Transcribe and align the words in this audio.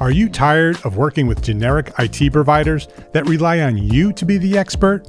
Are 0.00 0.10
you 0.10 0.30
tired 0.30 0.78
of 0.86 0.96
working 0.96 1.26
with 1.26 1.42
generic 1.42 1.92
IT 1.98 2.32
providers 2.32 2.88
that 3.12 3.28
rely 3.28 3.60
on 3.60 3.76
you 3.76 4.14
to 4.14 4.24
be 4.24 4.38
the 4.38 4.56
expert? 4.56 5.06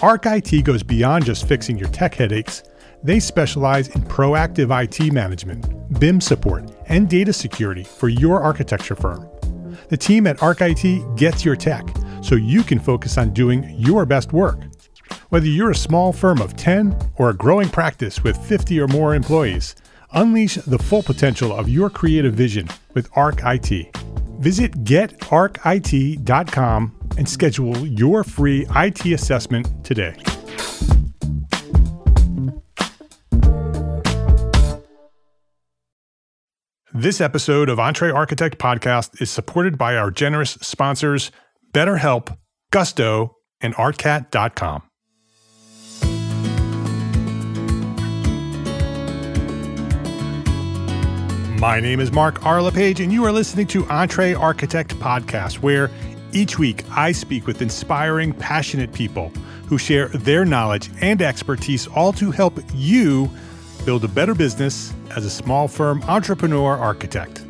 Arc 0.00 0.24
IT 0.24 0.64
goes 0.64 0.82
beyond 0.82 1.26
just 1.26 1.46
fixing 1.46 1.76
your 1.76 1.90
tech 1.90 2.14
headaches. 2.14 2.62
They 3.02 3.20
specialize 3.20 3.88
in 3.88 4.00
proactive 4.04 4.72
IT 4.72 5.12
management, 5.12 6.00
BIM 6.00 6.22
support, 6.22 6.70
and 6.86 7.10
data 7.10 7.30
security 7.30 7.84
for 7.84 8.08
your 8.08 8.42
architecture 8.42 8.96
firm. 8.96 9.28
The 9.90 9.98
team 9.98 10.26
at 10.26 10.42
Arc 10.42 10.62
IT 10.62 11.16
gets 11.16 11.44
your 11.44 11.54
tech 11.54 11.86
so 12.22 12.36
you 12.36 12.62
can 12.62 12.78
focus 12.78 13.18
on 13.18 13.34
doing 13.34 13.68
your 13.78 14.06
best 14.06 14.32
work. 14.32 14.60
Whether 15.28 15.48
you're 15.48 15.72
a 15.72 15.76
small 15.76 16.14
firm 16.14 16.40
of 16.40 16.56
10 16.56 16.96
or 17.16 17.28
a 17.28 17.36
growing 17.36 17.68
practice 17.68 18.24
with 18.24 18.38
50 18.38 18.80
or 18.80 18.88
more 18.88 19.14
employees, 19.14 19.74
unleash 20.12 20.56
the 20.56 20.78
full 20.78 21.02
potential 21.02 21.52
of 21.52 21.68
your 21.68 21.90
creative 21.90 22.34
vision 22.34 22.68
with 22.94 23.08
Arc 23.14 23.40
IT. 23.44 23.94
Visit 24.38 24.72
getarcit.com 24.84 26.92
and 27.16 27.28
schedule 27.28 27.86
your 27.86 28.24
free 28.24 28.66
IT 28.74 29.06
assessment 29.06 29.68
today. 29.84 30.14
This 36.92 37.20
episode 37.20 37.68
of 37.68 37.78
Entre 37.78 38.10
Architect 38.10 38.58
Podcast 38.58 39.20
is 39.20 39.30
supported 39.30 39.76
by 39.76 39.96
our 39.96 40.10
generous 40.10 40.52
sponsors, 40.62 41.30
BetterHelp, 41.72 42.36
Gusto, 42.70 43.36
and 43.60 43.74
ARCAT.com. 43.74 44.82
My 51.58 51.80
name 51.80 52.00
is 52.00 52.12
Mark 52.12 52.44
R. 52.44 52.60
LePage, 52.60 53.00
and 53.00 53.10
you 53.10 53.24
are 53.24 53.32
listening 53.32 53.66
to 53.68 53.86
Entre 53.86 54.34
Architect 54.34 54.94
Podcast, 54.96 55.62
where 55.62 55.90
each 56.32 56.58
week 56.58 56.84
I 56.90 57.12
speak 57.12 57.46
with 57.46 57.62
inspiring, 57.62 58.34
passionate 58.34 58.92
people 58.92 59.30
who 59.66 59.78
share 59.78 60.08
their 60.08 60.44
knowledge 60.44 60.90
and 61.00 61.22
expertise, 61.22 61.86
all 61.86 62.12
to 62.12 62.30
help 62.30 62.60
you 62.74 63.30
build 63.86 64.04
a 64.04 64.08
better 64.08 64.34
business 64.34 64.92
as 65.16 65.24
a 65.24 65.30
small 65.30 65.66
firm 65.66 66.02
entrepreneur 66.02 66.76
architect. 66.76 67.42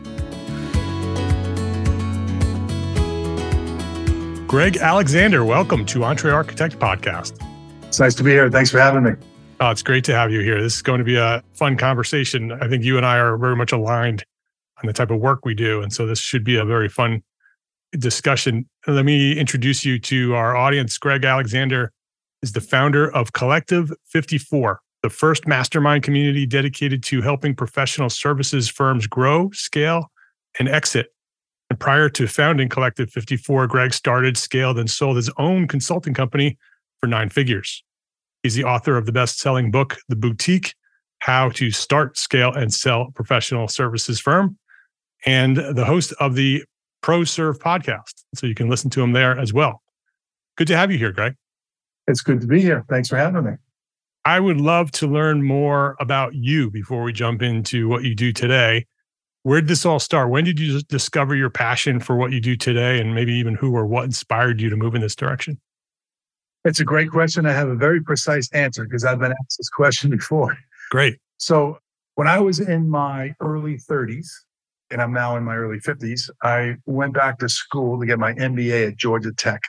Greg 4.47 4.77
Alexander, 4.77 5.45
welcome 5.45 5.85
to 5.85 6.05
Entre 6.05 6.31
Architect 6.31 6.79
Podcast. 6.79 7.45
It's 7.83 7.99
nice 7.99 8.15
to 8.15 8.23
be 8.23 8.31
here. 8.31 8.49
Thanks 8.49 8.71
for 8.71 8.79
having 8.79 9.03
me. 9.03 9.13
Oh, 9.59 9.71
it's 9.71 9.83
great 9.83 10.05
to 10.05 10.15
have 10.15 10.31
you 10.31 10.41
here. 10.41 10.61
This 10.61 10.77
is 10.77 10.83
going 10.83 10.99
to 10.99 11.05
be 11.05 11.17
a 11.17 11.43
fun 11.55 11.79
conversation. 11.79 12.53
I 12.53 12.69
think 12.69 12.85
you 12.85 12.99
and 12.99 13.07
I 13.07 13.17
are 13.17 13.39
very 13.39 13.57
much 13.57 13.73
aligned 13.73 14.23
on 14.83 14.87
the 14.87 14.93
type 14.93 15.11
of 15.11 15.19
work 15.19 15.47
we 15.47 15.55
do. 15.55 15.81
And 15.81 15.91
so 15.91 16.07
this 16.07 16.19
should 16.19 16.45
be 16.45 16.57
a 16.57 16.65
very 16.65 16.91
fun 16.91 17.23
discussion. 17.93 18.69
Let 18.87 19.07
me 19.07 19.33
introduce 19.39 19.83
you 19.83 19.99
to 20.01 20.35
our 20.35 20.55
audience. 20.55 20.99
Greg 20.99 21.25
Alexander 21.25 21.91
is 22.43 22.53
the 22.53 22.61
founder 22.61 23.11
of 23.11 23.33
Collective 23.33 23.91
54, 24.05 24.81
the 25.03 25.09
first 25.09 25.47
mastermind 25.47 26.03
community 26.03 26.45
dedicated 26.45 27.03
to 27.05 27.23
helping 27.23 27.55
professional 27.55 28.11
services 28.11 28.69
firms 28.69 29.07
grow, 29.07 29.51
scale, 29.53 30.11
and 30.59 30.69
exit. 30.69 31.15
And 31.71 31.81
prior 31.81 32.11
to 32.11 32.29
founding 32.29 32.69
Collective 32.69 33.11
54, 33.11 33.69
Greg 33.69 33.95
started, 33.95 34.37
scaled, 34.37 34.79
and 34.79 34.91
sold 34.91 35.17
his 35.17 35.31
own 35.39 35.67
consulting 35.67 36.13
company 36.13 36.59
for 37.01 37.07
nine 37.07 37.31
figures. 37.31 37.83
He's 38.47 38.55
the 38.55 38.63
author 38.63 38.97
of 38.97 39.07
the 39.07 39.13
best 39.13 39.41
selling 39.41 39.73
book, 39.73 39.97
The 40.09 40.15
Boutique 40.15 40.77
How 41.19 41.49
to 41.49 41.73
Start, 41.73 42.17
Scale, 42.17 42.53
and 42.53 42.73
Sell 42.73 43.11
Professional 43.13 43.67
Services 43.67 44.21
Firm, 44.21 44.57
and 45.27 45.57
the 45.57 45.85
host 45.85 46.15
of 46.21 46.37
the 46.37 46.63
ProServe 47.03 47.59
podcast. 47.59 48.23
So 48.37 48.47
you 48.47 48.55
can 48.55 48.69
listen 48.69 48.89
to 48.91 49.03
him 49.03 49.11
there 49.11 49.37
as 49.37 49.53
well. 49.53 49.83
Good 50.57 50.69
to 50.69 50.77
have 50.77 50.93
you 50.93 50.97
here, 50.97 51.11
Greg. 51.11 51.35
It's 52.07 52.21
good 52.21 52.41
to 52.41 52.47
be 52.47 52.61
here. 52.61 52.85
Thanks 52.89 53.09
for 53.09 53.17
having 53.17 53.43
me. 53.43 53.55
I 54.25 54.39
would 54.39 54.61
love 54.61 54.93
to 54.93 55.09
learn 55.09 55.43
more 55.43 55.97
about 55.99 56.37
you 56.37 56.71
before 56.71 57.03
we 57.03 57.13
jump 57.13 57.43
into 57.43 57.89
what 57.89 58.05
you 58.05 58.15
do 58.15 58.33
today. 58.33 58.87
Where 59.43 59.61
did 59.61 59.67
this 59.67 59.85
all 59.85 59.99
start? 59.99 60.31
When 60.31 60.45
did 60.45 60.61
you 60.61 60.83
discover 60.83 61.35
your 61.35 61.51
passion 61.51 61.99
for 61.99 62.15
what 62.15 62.31
you 62.31 62.41
do 62.41 62.55
today, 62.55 63.01
and 63.01 63.13
maybe 63.13 63.33
even 63.33 63.57
who 63.57 63.75
or 63.75 63.87
what 63.87 64.05
inspired 64.05 64.61
you 64.61 64.71
to 64.71 64.77
move 64.77 64.95
in 64.95 65.01
this 65.01 65.17
direction? 65.17 65.61
It's 66.67 66.81
a 66.81 66.85
great 66.85 67.11
question. 67.11 67.47
I 67.47 67.53
have 67.53 67.69
a 67.69 67.77
very 67.77 68.03
precise 68.03 68.51
answer 68.53 68.85
because 68.85 69.05
I've 69.05 69.21
been 69.21 69.31
asked 69.31 69.57
this 69.57 69.69
question 69.69 70.11
before. 70.11 70.59
Great. 70.91 71.17
So, 71.39 71.79
when 72.17 72.27
I 72.27 72.41
was 72.41 72.59
in 72.59 72.91
my 72.91 73.35
early 73.41 73.77
30s, 73.77 74.27
and 74.91 75.01
I'm 75.01 75.13
now 75.13 75.37
in 75.37 75.45
my 75.45 75.55
early 75.55 75.79
50s, 75.79 76.29
I 76.43 76.75
went 76.85 77.15
back 77.15 77.39
to 77.39 77.49
school 77.49 78.01
to 78.01 78.07
get 78.07 78.19
my 78.19 78.33
MBA 78.33 78.89
at 78.89 78.97
Georgia 78.97 79.33
Tech. 79.33 79.61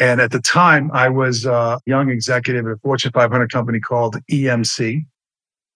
And 0.00 0.22
at 0.22 0.30
the 0.30 0.40
time, 0.40 0.90
I 0.94 1.10
was 1.10 1.44
a 1.44 1.78
young 1.84 2.08
executive 2.08 2.66
at 2.66 2.72
a 2.72 2.76
Fortune 2.78 3.12
500 3.12 3.52
company 3.52 3.78
called 3.78 4.16
EMC. 4.30 5.04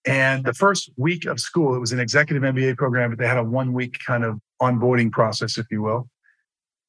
And 0.07 0.45
the 0.45 0.55
first 0.55 0.91
week 0.97 1.27
of 1.27 1.39
school, 1.39 1.75
it 1.75 1.81
was 1.81 1.93
an 1.93 2.01
executive 2.01 2.43
MBA 2.43 2.79
program, 2.79 3.11
but 3.11 3.19
they 3.19 3.27
had 3.27 3.37
a 3.37 3.45
one 3.45 3.75
week 3.75 3.99
kind 4.07 4.25
of 4.25 4.39
onboarding 4.63 5.13
process, 5.13 5.59
if 5.59 5.67
you 5.71 5.83
will. 5.83 6.09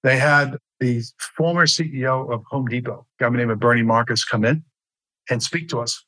They 0.04 0.18
had 0.18 0.58
the 0.80 1.04
former 1.36 1.66
CEO 1.66 2.32
of 2.32 2.44
Home 2.50 2.68
Depot, 2.68 3.06
a 3.20 3.30
guy 3.32 3.42
of 3.42 3.60
Bernie 3.60 3.84
Marcus, 3.84 4.24
come 4.24 4.46
in 4.46 4.64
and 5.30 5.44
speak 5.44 5.70
to 5.70 5.80
us. 5.80 6.06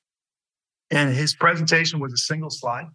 And 0.90 1.14
his 1.16 1.36
presentation 1.36 2.00
was 2.00 2.14
a 2.14 2.18
single 2.18 2.50
slide. 2.50 2.88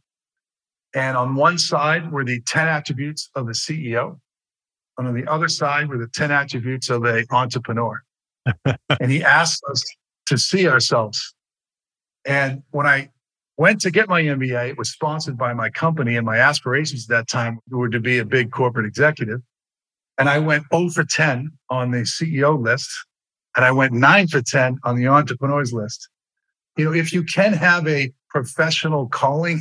And 0.94 1.16
on 1.16 1.34
one 1.34 1.59
side 1.59 2.10
were 2.10 2.25
the 2.25 2.41
10 2.42 2.69
attributes 2.69 3.31
of 3.34 3.47
the 3.47 3.53
CEO. 3.53 4.19
And 4.98 5.09
on 5.09 5.15
the 5.15 5.31
other 5.31 5.48
side 5.48 5.88
were 5.88 5.98
the 5.98 6.09
10 6.09 6.31
attributes 6.31 6.88
of 6.88 7.04
an 7.04 7.25
entrepreneur. 7.31 8.03
and 8.65 9.10
he 9.10 9.22
asked 9.22 9.62
us 9.70 9.84
to 10.26 10.38
see 10.38 10.69
ourselves. 10.69 11.34
And 12.25 12.62
when 12.70 12.86
I 12.86 13.10
went 13.56 13.81
to 13.82 13.91
get 13.91 14.09
my 14.09 14.22
MBA, 14.22 14.70
it 14.70 14.78
was 14.78 14.91
sponsored 14.91 15.38
by 15.38 15.53
my 15.54 15.70
company, 15.70 16.16
and 16.16 16.26
my 16.26 16.38
aspirations 16.38 17.04
at 17.04 17.16
that 17.16 17.28
time 17.28 17.59
were 17.70 17.88
to 17.88 18.00
be 18.00 18.19
a 18.19 18.25
big 18.25 18.50
corporate 18.50 18.86
executive. 18.86 19.41
And 20.19 20.28
I 20.28 20.38
went 20.38 20.65
0 20.72 20.91
for 20.91 21.04
10 21.04 21.50
on 21.69 21.91
the 21.91 21.99
CEO 21.99 22.59
list, 22.59 22.91
and 23.54 23.65
I 23.65 23.72
went 23.72 23.93
9 23.93 24.28
for 24.28 24.41
10 24.41 24.78
on 24.84 24.97
the 24.97 25.09
entrepreneurs 25.09 25.72
list. 25.72 26.09
You 26.77 26.87
know, 26.87 26.93
if 26.93 27.12
you 27.12 27.22
can 27.22 27.53
have 27.53 27.87
a 27.87 28.12
professional 28.31 29.09
calling, 29.09 29.60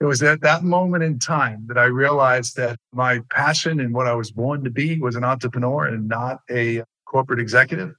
it 0.00 0.04
was 0.04 0.22
at 0.22 0.40
that 0.42 0.62
moment 0.62 1.02
in 1.02 1.18
time 1.18 1.64
that 1.68 1.78
I 1.78 1.84
realized 1.84 2.56
that 2.56 2.78
my 2.92 3.20
passion 3.30 3.80
and 3.80 3.92
what 3.92 4.06
I 4.06 4.14
was 4.14 4.30
born 4.30 4.62
to 4.64 4.70
be 4.70 5.00
was 5.00 5.16
an 5.16 5.24
entrepreneur 5.24 5.86
and 5.86 6.08
not 6.08 6.38
a 6.50 6.82
corporate 7.06 7.40
executive. 7.40 7.94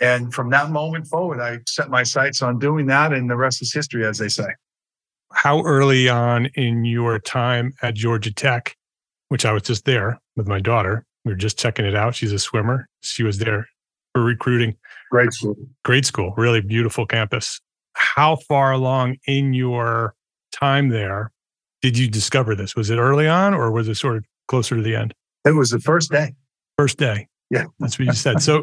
And 0.00 0.32
from 0.32 0.50
that 0.50 0.70
moment 0.70 1.06
forward, 1.06 1.40
I 1.40 1.58
set 1.66 1.90
my 1.90 2.04
sights 2.04 2.40
on 2.40 2.58
doing 2.58 2.86
that, 2.86 3.12
and 3.12 3.28
the 3.28 3.36
rest 3.36 3.60
is 3.60 3.72
history, 3.72 4.06
as 4.06 4.18
they 4.18 4.28
say. 4.28 4.48
How 5.32 5.62
early 5.62 6.08
on 6.08 6.46
in 6.54 6.84
your 6.84 7.18
time 7.18 7.74
at 7.82 7.94
Georgia 7.94 8.32
Tech, 8.32 8.76
which 9.28 9.44
I 9.44 9.52
was 9.52 9.62
just 9.62 9.84
there 9.84 10.18
with 10.40 10.48
my 10.48 10.58
daughter, 10.58 11.04
we 11.24 11.32
were 11.32 11.36
just 11.36 11.58
checking 11.58 11.84
it 11.84 11.94
out. 11.94 12.14
She's 12.14 12.32
a 12.32 12.38
swimmer. 12.38 12.88
She 13.02 13.22
was 13.22 13.38
there 13.38 13.68
for 14.14 14.22
recruiting. 14.22 14.74
Great 15.10 15.32
school. 15.32 15.56
Great 15.84 16.06
school. 16.06 16.32
Really 16.36 16.62
beautiful 16.62 17.06
campus. 17.06 17.60
How 17.92 18.36
far 18.36 18.72
along 18.72 19.18
in 19.26 19.52
your 19.52 20.14
time 20.50 20.88
there 20.88 21.30
did 21.82 21.98
you 21.98 22.08
discover 22.08 22.54
this? 22.54 22.74
Was 22.74 22.90
it 22.90 22.96
early 22.96 23.28
on 23.28 23.52
or 23.52 23.70
was 23.70 23.88
it 23.88 23.96
sort 23.96 24.16
of 24.16 24.24
closer 24.48 24.76
to 24.76 24.82
the 24.82 24.96
end? 24.96 25.14
It 25.44 25.52
was 25.52 25.70
the 25.70 25.80
first 25.80 26.10
day. 26.10 26.34
First 26.78 26.98
day. 26.98 27.28
Yeah. 27.50 27.64
That's 27.78 27.98
what 27.98 28.06
you 28.06 28.14
said. 28.14 28.40
So 28.40 28.62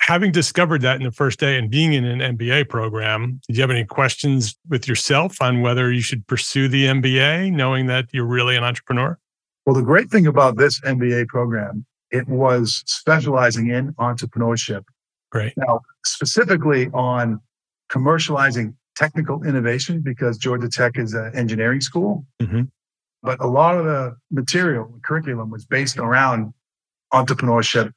having 0.00 0.32
discovered 0.32 0.80
that 0.82 0.96
in 0.96 1.04
the 1.04 1.12
first 1.12 1.38
day 1.38 1.58
and 1.58 1.70
being 1.70 1.92
in 1.92 2.04
an 2.04 2.36
MBA 2.36 2.68
program, 2.68 3.40
did 3.46 3.56
you 3.56 3.62
have 3.62 3.70
any 3.70 3.84
questions 3.84 4.56
with 4.68 4.88
yourself 4.88 5.40
on 5.40 5.60
whether 5.60 5.92
you 5.92 6.00
should 6.00 6.26
pursue 6.26 6.66
the 6.66 6.86
MBA, 6.86 7.52
knowing 7.52 7.86
that 7.86 8.06
you're 8.12 8.26
really 8.26 8.56
an 8.56 8.64
entrepreneur? 8.64 9.18
Well, 9.68 9.74
the 9.74 9.82
great 9.82 10.08
thing 10.08 10.26
about 10.26 10.56
this 10.56 10.80
MBA 10.80 11.26
program, 11.28 11.84
it 12.10 12.26
was 12.26 12.82
specializing 12.86 13.68
in 13.68 13.92
entrepreneurship. 13.96 14.82
Great. 15.30 15.52
Now, 15.58 15.82
specifically 16.06 16.88
on 16.94 17.42
commercializing 17.92 18.76
technical 18.96 19.44
innovation, 19.44 20.00
because 20.00 20.38
Georgia 20.38 20.70
Tech 20.70 20.96
is 20.96 21.12
an 21.12 21.32
engineering 21.34 21.82
school. 21.82 22.24
Mm-hmm. 22.40 22.62
But 23.22 23.40
a 23.40 23.46
lot 23.46 23.76
of 23.76 23.84
the 23.84 24.16
material, 24.30 24.90
the 24.90 25.00
curriculum 25.00 25.50
was 25.50 25.66
based 25.66 25.98
around 25.98 26.54
entrepreneurship. 27.12 27.92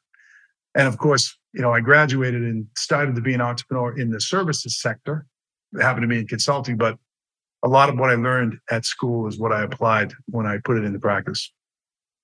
And 0.75 0.89
of 0.89 0.97
course, 0.97 1.37
you 1.53 1.61
know, 1.61 1.71
I 1.71 1.79
graduated 1.79 2.41
and 2.41 2.67
started 2.75 3.15
to 3.15 3.21
be 3.21 3.33
an 3.33 3.39
entrepreneur 3.39 3.97
in 3.97 4.11
the 4.11 4.19
services 4.19 4.77
sector. 4.81 5.25
It 5.71 5.81
happened 5.81 6.03
to 6.03 6.09
be 6.09 6.19
in 6.19 6.27
consulting, 6.27 6.75
but 6.75 6.97
a 7.63 7.69
lot 7.69 7.87
of 7.87 7.97
what 7.97 8.09
I 8.09 8.15
learned 8.15 8.57
at 8.69 8.83
school 8.83 9.25
is 9.29 9.39
what 9.39 9.53
I 9.53 9.63
applied 9.63 10.11
when 10.25 10.45
I 10.45 10.57
put 10.65 10.77
it 10.77 10.83
into 10.83 10.99
practice. 10.99 11.49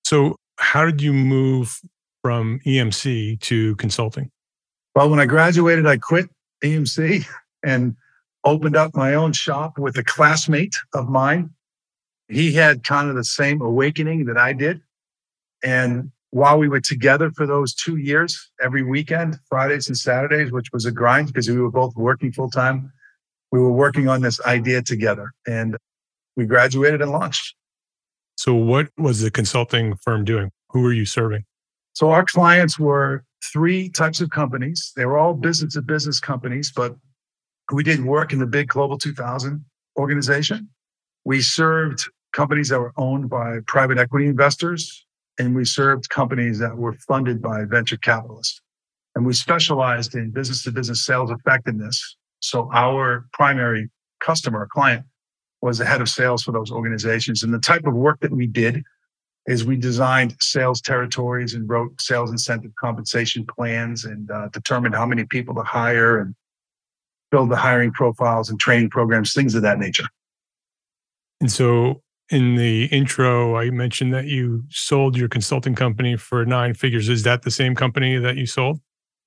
So, 0.08 0.38
how 0.56 0.86
did 0.86 1.02
you 1.02 1.12
move 1.12 1.82
from 2.24 2.62
EMC 2.66 3.42
to 3.42 3.76
consulting? 3.76 4.32
Well, 4.96 5.10
when 5.10 5.20
I 5.20 5.26
graduated, 5.26 5.86
I 5.86 5.98
quit 5.98 6.30
EMC 6.64 7.26
and 7.66 7.94
opened 8.46 8.78
up 8.78 8.96
my 8.96 9.16
own 9.16 9.34
shop 9.34 9.78
with 9.78 9.98
a 9.98 10.06
classmate 10.06 10.78
of 10.94 11.10
mine. 11.10 11.50
He 12.30 12.54
had 12.54 12.86
kind 12.86 13.10
of 13.10 13.18
the 13.18 13.26
same 13.26 13.62
awakening 13.62 14.28
that 14.28 14.38
I 14.38 14.54
did. 14.54 14.80
And 15.62 16.10
while 16.30 16.58
we 16.58 16.70
were 16.70 16.80
together 16.80 17.30
for 17.32 17.46
those 17.46 17.76
two 17.76 17.98
years, 17.98 18.50
every 18.64 18.84
weekend, 18.84 19.38
Fridays 19.50 19.90
and 19.90 19.98
Saturdays, 19.98 20.54
which 20.54 20.72
was 20.72 20.86
a 20.86 20.92
grind 20.92 21.28
because 21.28 21.50
we 21.50 21.60
were 21.60 21.70
both 21.70 21.94
working 21.98 22.32
full 22.32 22.50
time, 22.50 22.94
we 23.52 23.60
were 23.60 23.74
working 23.74 24.08
on 24.08 24.22
this 24.22 24.40
idea 24.46 24.82
together 24.82 25.34
and 25.46 25.76
we 26.38 26.46
graduated 26.46 27.02
and 27.02 27.12
launched. 27.12 27.57
So, 28.38 28.54
what 28.54 28.90
was 28.98 29.22
the 29.22 29.32
consulting 29.32 29.96
firm 29.98 30.24
doing? 30.24 30.52
Who 30.70 30.82
were 30.82 30.94
you 30.94 31.06
serving? 31.06 31.44
So, 31.94 32.12
our 32.12 32.24
clients 32.24 32.78
were 32.80 33.24
three 33.52 33.90
types 33.90 34.22
of 34.22 34.30
companies. 34.30 34.94
They 34.96 35.06
were 35.06 35.18
all 35.18 35.34
business 35.34 35.74
to 35.74 35.82
business 35.82 36.20
companies, 36.20 36.72
but 36.76 36.96
we 37.74 37.84
did 37.84 38.06
work 38.06 38.34
in 38.34 38.40
the 38.40 38.46
big 38.46 38.68
Global 38.70 38.98
2000 38.98 39.66
organization. 39.98 40.70
We 41.26 41.42
served 41.42 42.08
companies 42.32 42.70
that 42.70 42.80
were 42.80 42.94
owned 42.98 43.30
by 43.30 43.58
private 43.66 43.98
equity 43.98 44.28
investors, 44.28 45.06
and 45.40 45.56
we 45.56 45.66
served 45.66 46.10
companies 46.10 46.60
that 46.60 46.78
were 46.78 46.94
funded 47.08 47.42
by 47.42 47.66
venture 47.66 47.98
capitalists. 47.98 48.62
And 49.16 49.26
we 49.26 49.34
specialized 49.34 50.14
in 50.14 50.30
business 50.30 50.64
to 50.64 50.72
business 50.72 51.04
sales 51.04 51.32
effectiveness. 51.32 52.18
So 52.40 52.70
our 52.72 53.26
primary 53.34 53.90
customer, 54.20 54.68
client, 54.72 55.06
was 55.62 55.78
the 55.78 55.86
head 55.86 56.02
of 56.02 56.10
sales 56.10 56.44
for 56.44 56.52
those 56.52 56.72
organizations. 56.72 57.44
And 57.44 57.54
the 57.54 57.60
type 57.60 57.86
of 57.86 57.94
work 57.94 58.20
that 58.22 58.32
we 58.32 58.48
did 58.48 58.84
is 59.48 59.66
we 59.66 59.78
designed 59.78 60.36
sales 60.40 60.82
territories 60.82 61.54
and 61.54 61.70
wrote 61.70 62.00
sales 62.02 62.32
incentive 62.32 62.72
compensation 62.76 63.46
plans 63.46 64.04
and 64.06 64.30
uh, 64.30 64.50
determined 64.50 64.94
how 64.94 65.06
many 65.06 65.24
people 65.26 65.56
to 65.56 65.64
hire 65.64 66.20
and 66.20 66.36
build 67.32 67.50
the 67.50 67.56
hiring 67.56 67.92
profiles 67.92 68.50
and 68.50 68.60
training 68.60 68.90
programs, 68.90 69.34
things 69.34 69.56
of 69.56 69.62
that 69.62 69.80
nature. 69.80 70.08
And 71.40 71.52
so 71.52 72.02
in 72.30 72.56
the 72.56 72.86
intro, 72.86 73.56
I 73.56 73.70
mentioned 73.70 74.14
that 74.14 74.26
you 74.26 74.64
sold 74.70 75.18
your 75.18 75.30
consulting 75.30 75.76
company 75.76 76.18
for 76.18 76.46
nine 76.46 76.74
figures. 76.74 77.08
Is 77.10 77.24
that 77.24 77.44
the 77.44 77.52
same 77.52 77.74
company 77.74 78.18
that 78.18 78.36
you 78.36 78.46
sold? 78.46 78.80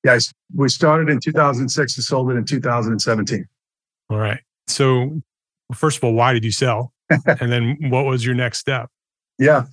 Yes. 0.04 0.32
We 0.54 0.68
started 0.68 1.08
in 1.08 1.20
2006 1.20 1.96
and 1.96 2.04
sold 2.04 2.30
it 2.30 2.34
in 2.34 2.44
2017. 2.44 3.46
All 4.10 4.18
right. 4.18 4.40
So, 4.66 5.22
first 5.74 5.98
of 5.98 6.04
all, 6.04 6.12
why 6.12 6.32
did 6.32 6.44
you 6.44 6.52
sell? 6.52 6.92
and 7.26 7.52
then 7.52 7.76
what 7.90 8.06
was 8.06 8.24
your 8.24 8.34
next 8.34 8.58
step? 8.58 8.88
Yeah. 9.38 9.64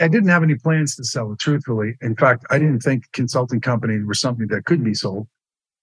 I 0.00 0.08
didn't 0.08 0.28
have 0.28 0.42
any 0.42 0.56
plans 0.56 0.94
to 0.96 1.04
sell 1.04 1.32
it, 1.32 1.38
truthfully. 1.38 1.96
In 2.02 2.14
fact, 2.16 2.44
I 2.50 2.58
didn't 2.58 2.80
think 2.80 3.04
consulting 3.12 3.60
companies 3.60 4.04
were 4.04 4.14
something 4.14 4.46
that 4.48 4.66
could 4.66 4.84
be 4.84 4.92
sold. 4.92 5.26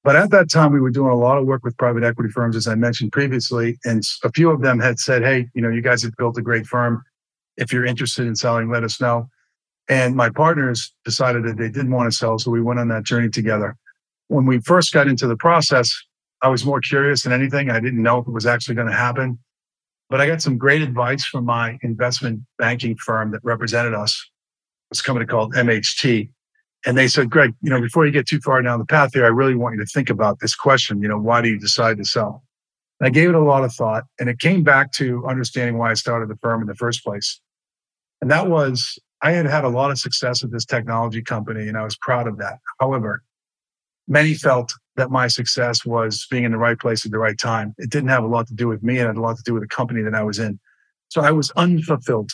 But 0.03 0.15
at 0.15 0.31
that 0.31 0.51
time, 0.51 0.71
we 0.71 0.81
were 0.81 0.91
doing 0.91 1.11
a 1.11 1.15
lot 1.15 1.37
of 1.37 1.45
work 1.45 1.63
with 1.63 1.77
private 1.77 2.03
equity 2.03 2.29
firms, 2.29 2.55
as 2.55 2.67
I 2.67 2.75
mentioned 2.75 3.11
previously. 3.11 3.79
And 3.85 4.03
a 4.23 4.31
few 4.31 4.51
of 4.51 4.61
them 4.61 4.79
had 4.79 4.99
said, 4.99 5.23
Hey, 5.23 5.47
you 5.55 5.61
know, 5.61 5.69
you 5.69 5.81
guys 5.81 6.03
have 6.03 6.15
built 6.17 6.37
a 6.37 6.41
great 6.41 6.67
firm. 6.67 7.01
If 7.57 7.71
you're 7.71 7.85
interested 7.85 8.27
in 8.27 8.35
selling, 8.35 8.69
let 8.69 8.83
us 8.83 8.99
know. 8.99 9.29
And 9.89 10.15
my 10.15 10.29
partners 10.29 10.93
decided 11.05 11.43
that 11.45 11.57
they 11.57 11.69
didn't 11.69 11.91
want 11.91 12.11
to 12.11 12.17
sell. 12.17 12.37
So 12.37 12.51
we 12.51 12.61
went 12.61 12.79
on 12.79 12.89
that 12.89 13.03
journey 13.03 13.29
together. 13.29 13.77
When 14.27 14.45
we 14.45 14.59
first 14.59 14.93
got 14.93 15.07
into 15.07 15.27
the 15.27 15.37
process, 15.37 15.93
I 16.41 16.49
was 16.49 16.65
more 16.65 16.81
curious 16.81 17.23
than 17.23 17.31
anything. 17.31 17.69
I 17.69 17.79
didn't 17.79 18.01
know 18.01 18.19
if 18.19 18.27
it 18.27 18.31
was 18.31 18.45
actually 18.45 18.75
going 18.75 18.87
to 18.87 18.93
happen. 18.93 19.39
But 20.09 20.21
I 20.21 20.27
got 20.27 20.41
some 20.41 20.57
great 20.57 20.81
advice 20.81 21.25
from 21.25 21.45
my 21.45 21.77
investment 21.81 22.41
banking 22.57 22.95
firm 22.97 23.31
that 23.31 23.41
represented 23.43 23.93
us. 23.93 24.29
It's 24.91 24.99
a 24.99 25.03
company 25.03 25.25
called 25.25 25.53
MHT. 25.53 26.29
And 26.85 26.97
they 26.97 27.07
said, 27.07 27.29
Greg, 27.29 27.53
you 27.61 27.69
know, 27.69 27.81
before 27.81 28.05
you 28.05 28.11
get 28.11 28.27
too 28.27 28.39
far 28.41 28.61
down 28.61 28.79
the 28.79 28.85
path 28.85 29.11
here, 29.13 29.25
I 29.25 29.29
really 29.29 29.55
want 29.55 29.75
you 29.75 29.81
to 29.81 29.87
think 29.87 30.09
about 30.09 30.39
this 30.39 30.55
question. 30.55 31.01
You 31.01 31.07
know, 31.07 31.17
why 31.17 31.41
do 31.41 31.49
you 31.49 31.57
decide 31.57 31.97
to 31.97 32.05
sell? 32.05 32.43
And 32.99 33.07
I 33.07 33.09
gave 33.09 33.29
it 33.29 33.35
a 33.35 33.39
lot 33.39 33.63
of 33.63 33.73
thought 33.73 34.03
and 34.19 34.29
it 34.29 34.39
came 34.39 34.63
back 34.63 34.91
to 34.93 35.25
understanding 35.27 35.77
why 35.77 35.91
I 35.91 35.93
started 35.93 36.29
the 36.29 36.37
firm 36.37 36.61
in 36.61 36.67
the 36.67 36.75
first 36.75 37.03
place. 37.03 37.39
And 38.21 38.29
that 38.31 38.47
was 38.47 38.99
I 39.21 39.31
had 39.31 39.45
had 39.45 39.63
a 39.63 39.69
lot 39.69 39.89
of 39.89 39.99
success 39.99 40.43
at 40.43 40.51
this 40.51 40.65
technology 40.65 41.21
company 41.21 41.67
and 41.67 41.77
I 41.77 41.83
was 41.83 41.97
proud 41.97 42.27
of 42.27 42.37
that. 42.37 42.59
However, 42.79 43.23
many 44.07 44.33
felt 44.33 44.73
that 44.95 45.09
my 45.09 45.27
success 45.27 45.85
was 45.85 46.27
being 46.29 46.43
in 46.43 46.51
the 46.51 46.57
right 46.57 46.79
place 46.79 47.05
at 47.05 47.11
the 47.11 47.17
right 47.17 47.37
time. 47.37 47.73
It 47.77 47.89
didn't 47.89 48.09
have 48.09 48.23
a 48.23 48.27
lot 48.27 48.47
to 48.47 48.53
do 48.53 48.67
with 48.67 48.83
me, 48.83 48.99
and 48.99 49.07
had 49.07 49.17
a 49.17 49.21
lot 49.21 49.37
to 49.37 49.43
do 49.43 49.53
with 49.53 49.63
the 49.63 49.67
company 49.67 50.01
that 50.03 50.13
I 50.13 50.23
was 50.23 50.39
in. 50.39 50.59
So 51.09 51.21
I 51.21 51.31
was 51.31 51.51
unfulfilled 51.51 52.31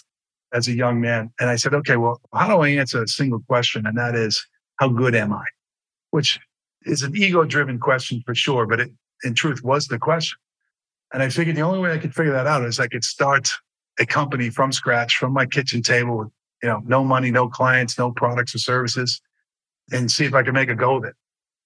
as 0.53 0.67
a 0.67 0.73
young 0.73 0.99
man. 0.99 1.31
And 1.39 1.49
I 1.49 1.55
said, 1.55 1.73
okay, 1.73 1.97
well, 1.97 2.19
how 2.33 2.47
do 2.47 2.61
I 2.61 2.69
answer 2.69 3.03
a 3.03 3.07
single 3.07 3.39
question? 3.47 3.85
And 3.85 3.97
that 3.97 4.15
is, 4.15 4.45
how 4.77 4.89
good 4.89 5.15
am 5.15 5.33
I? 5.33 5.43
Which 6.11 6.39
is 6.83 7.03
an 7.03 7.15
ego 7.15 7.43
driven 7.45 7.79
question 7.79 8.23
for 8.25 8.33
sure, 8.33 8.65
but 8.65 8.79
it 8.79 8.91
in 9.23 9.35
truth 9.35 9.63
was 9.63 9.87
the 9.87 9.99
question. 9.99 10.37
And 11.13 11.21
I 11.21 11.29
figured 11.29 11.55
the 11.55 11.61
only 11.61 11.79
way 11.79 11.91
I 11.91 11.97
could 11.97 12.15
figure 12.15 12.31
that 12.31 12.47
out 12.47 12.63
is 12.63 12.79
I 12.79 12.87
could 12.87 13.03
start 13.03 13.51
a 13.99 14.05
company 14.05 14.49
from 14.49 14.71
scratch, 14.71 15.17
from 15.17 15.33
my 15.33 15.45
kitchen 15.45 15.81
table 15.81 16.17
with, 16.17 16.29
you 16.63 16.69
know, 16.69 16.81
no 16.85 17.03
money, 17.03 17.31
no 17.31 17.49
clients, 17.49 17.97
no 17.97 18.11
products 18.11 18.55
or 18.55 18.59
services, 18.59 19.21
and 19.91 20.09
see 20.09 20.25
if 20.25 20.33
I 20.33 20.43
could 20.43 20.53
make 20.53 20.69
a 20.69 20.75
go 20.75 20.95
of 20.95 21.03
it. 21.03 21.15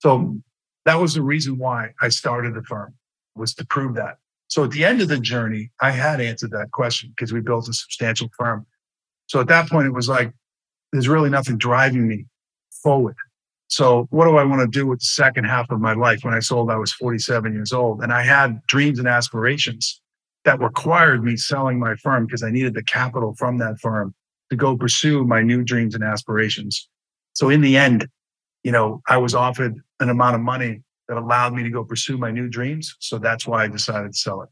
So 0.04 0.36
that 0.84 1.00
was 1.00 1.14
the 1.14 1.22
reason 1.22 1.58
why 1.58 1.92
I 2.02 2.10
started 2.10 2.56
the 2.56 2.64
firm 2.64 2.94
was 3.36 3.54
to 3.56 3.66
prove 3.66 3.96
that. 3.96 4.18
So 4.50 4.66
at 4.66 4.72
the 4.72 4.84
end 4.84 5.02
of 5.02 5.08
the 5.08 5.18
journey, 5.18 5.72
I 5.80 5.92
had 5.92 6.20
answered 6.20 6.52
that 6.52 6.72
question 6.72 7.14
because 7.16 7.32
we 7.32 7.40
built 7.40 7.70
a 7.70 7.74
substantial 7.74 8.28
firm. 8.38 8.66
So 9.28 9.40
at 9.40 9.48
that 9.48 9.70
point, 9.70 9.88
it 9.88 9.94
was 9.94 10.10
like, 10.10 10.34
there's 10.92 11.08
really 11.08 11.30
nothing 11.30 11.58
driving 11.58 12.06
me 12.06 12.26
forward. 12.84 13.16
So 13.70 14.08
what 14.10 14.26
do 14.26 14.36
I 14.36 14.44
want 14.44 14.60
to 14.60 14.68
do 14.68 14.86
with 14.86 15.00
the 15.00 15.06
second 15.06 15.46
half 15.46 15.72
of 15.72 15.80
my 15.80 15.94
life? 15.94 16.20
When 16.24 16.34
I 16.34 16.42
sold, 16.42 16.70
I 16.70 16.76
was 16.76 16.92
47 16.92 17.54
years 17.54 17.72
old 17.72 18.04
and 18.04 18.12
I 18.12 18.24
had 18.24 18.62
dreams 18.68 19.00
and 19.00 19.08
aspirations 19.08 20.02
that 20.44 20.60
required 20.60 21.24
me 21.24 21.38
selling 21.38 21.80
my 21.80 21.96
firm 21.96 22.26
because 22.26 22.44
I 22.44 22.52
needed 22.52 22.74
the 22.74 22.84
capital 22.84 23.36
from 23.36 23.58
that 23.60 23.80
firm 23.80 24.14
to 24.50 24.58
go 24.58 24.76
pursue 24.76 25.24
my 25.24 25.42
new 25.42 25.64
dreams 25.64 25.96
and 25.96 26.04
aspirations. 26.04 26.90
So 27.32 27.50
in 27.50 27.62
the 27.62 27.78
end, 27.78 28.06
you 28.64 28.72
know, 28.72 29.02
I 29.08 29.18
was 29.18 29.36
offered 29.36 29.76
an 30.00 30.10
amount 30.10 30.36
of 30.36 30.42
money 30.42 30.82
that 31.08 31.18
allowed 31.18 31.54
me 31.54 31.64
to 31.64 31.70
go 31.70 31.84
pursue 31.84 32.18
my 32.18 32.32
new 32.32 32.48
dreams. 32.48 32.96
So 33.00 33.20
that's 33.20 33.46
why 33.46 33.64
I 33.64 33.68
decided 33.68 34.14
to 34.14 34.18
sell 34.18 34.42
it. 34.42 34.50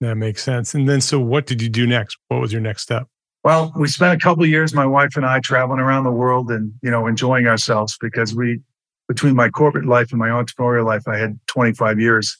That 0.00 0.16
makes 0.16 0.42
sense. 0.42 0.74
And 0.74 0.88
then, 0.88 1.00
so 1.00 1.20
what 1.20 1.46
did 1.46 1.62
you 1.62 1.68
do 1.68 1.86
next? 1.86 2.18
What 2.28 2.40
was 2.40 2.52
your 2.52 2.60
next 2.60 2.82
step? 2.82 3.06
Well, 3.44 3.72
we 3.76 3.88
spent 3.88 4.20
a 4.20 4.22
couple 4.22 4.44
years, 4.46 4.74
my 4.74 4.86
wife 4.86 5.16
and 5.16 5.24
I, 5.24 5.38
traveling 5.40 5.78
around 5.78 6.04
the 6.04 6.12
world 6.12 6.50
and 6.50 6.72
you 6.82 6.90
know 6.90 7.06
enjoying 7.06 7.46
ourselves 7.46 7.96
because 8.00 8.34
we, 8.34 8.60
between 9.06 9.36
my 9.36 9.50
corporate 9.50 9.84
life 9.84 10.10
and 10.10 10.18
my 10.18 10.28
entrepreneurial 10.28 10.86
life, 10.86 11.06
I 11.06 11.18
had 11.18 11.38
25 11.46 12.00
years 12.00 12.38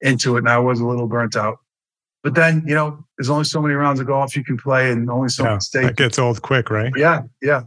into 0.00 0.36
it, 0.36 0.40
and 0.40 0.48
I 0.48 0.58
was 0.58 0.80
a 0.80 0.86
little 0.86 1.06
burnt 1.06 1.36
out. 1.36 1.58
But 2.24 2.34
then, 2.34 2.64
you 2.66 2.74
know, 2.74 3.04
there's 3.16 3.30
only 3.30 3.44
so 3.44 3.60
many 3.60 3.74
rounds 3.74 4.00
of 4.00 4.06
golf 4.06 4.34
you 4.34 4.42
can 4.42 4.56
play, 4.56 4.90
and 4.90 5.10
only 5.10 5.28
so 5.28 5.44
yeah, 5.44 5.52
much 5.52 5.70
That 5.70 5.96
gets 5.96 6.18
old 6.18 6.40
quick, 6.40 6.70
right? 6.70 6.92
Yeah, 6.96 7.22
yeah. 7.42 7.60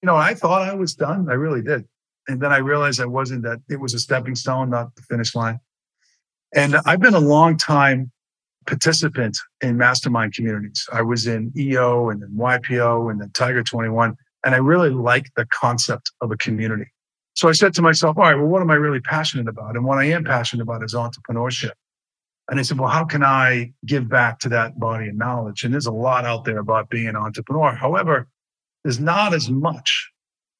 You 0.00 0.06
know, 0.06 0.16
I 0.16 0.34
thought 0.34 0.62
I 0.62 0.74
was 0.74 0.94
done. 0.94 1.28
I 1.28 1.34
really 1.34 1.62
did 1.62 1.84
and 2.30 2.40
then 2.40 2.52
I 2.52 2.58
realized 2.58 3.00
I 3.00 3.06
wasn't 3.06 3.42
that 3.42 3.58
it 3.68 3.80
was 3.80 3.92
a 3.92 3.98
stepping 3.98 4.36
stone, 4.36 4.70
not 4.70 4.94
the 4.94 5.02
finish 5.02 5.34
line. 5.34 5.58
And 6.54 6.76
I've 6.86 7.00
been 7.00 7.14
a 7.14 7.20
long 7.20 7.56
time 7.56 8.12
participant 8.66 9.36
in 9.60 9.76
mastermind 9.76 10.34
communities. 10.34 10.88
I 10.92 11.02
was 11.02 11.26
in 11.26 11.52
EO 11.56 12.08
and 12.10 12.22
then 12.22 12.30
YPO 12.36 13.10
and 13.10 13.20
then 13.20 13.30
Tiger 13.32 13.64
21. 13.64 14.16
And 14.44 14.54
I 14.54 14.58
really 14.58 14.90
like 14.90 15.26
the 15.36 15.44
concept 15.46 16.12
of 16.20 16.30
a 16.30 16.36
community. 16.36 16.86
So 17.34 17.48
I 17.48 17.52
said 17.52 17.74
to 17.74 17.82
myself, 17.82 18.16
all 18.16 18.24
right, 18.24 18.36
well, 18.36 18.46
what 18.46 18.62
am 18.62 18.70
I 18.70 18.74
really 18.74 19.00
passionate 19.00 19.48
about? 19.48 19.76
And 19.76 19.84
what 19.84 19.98
I 19.98 20.04
am 20.04 20.24
passionate 20.24 20.62
about 20.62 20.84
is 20.84 20.94
entrepreneurship. 20.94 21.72
And 22.48 22.60
I 22.60 22.62
said, 22.62 22.78
well, 22.78 22.88
how 22.88 23.04
can 23.04 23.24
I 23.24 23.72
give 23.86 24.08
back 24.08 24.38
to 24.40 24.48
that 24.50 24.78
body 24.78 25.08
of 25.08 25.16
knowledge? 25.16 25.64
And 25.64 25.72
there's 25.72 25.86
a 25.86 25.92
lot 25.92 26.24
out 26.24 26.44
there 26.44 26.58
about 26.58 26.90
being 26.90 27.08
an 27.08 27.16
entrepreneur. 27.16 27.72
However, 27.72 28.28
there's 28.84 29.00
not 29.00 29.34
as 29.34 29.50
much 29.50 29.99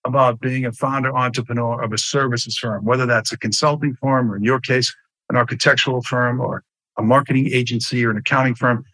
about 0.05 0.41
being 0.41 0.65
a 0.65 0.73
founder 0.73 1.15
entrepreneur 1.15 1.83
of 1.83 1.93
a 1.93 1.99
services 1.99 2.57
firm, 2.57 2.85
whether 2.85 3.07
that's 3.07 3.33
a 3.33 3.39
consulting 3.39 3.95
firm 4.01 4.31
or 4.31 4.37
in 4.37 4.43
your 4.43 4.61
case, 4.61 4.95
an 5.29 5.37
architectural 5.37 6.03
firm 6.03 6.41
or 6.41 6.65
a 6.99 7.03
marketing 7.03 7.49
agency 7.53 8.05
or 8.05 8.11
an 8.11 8.17
accounting 8.17 8.55
firm. 8.55 8.85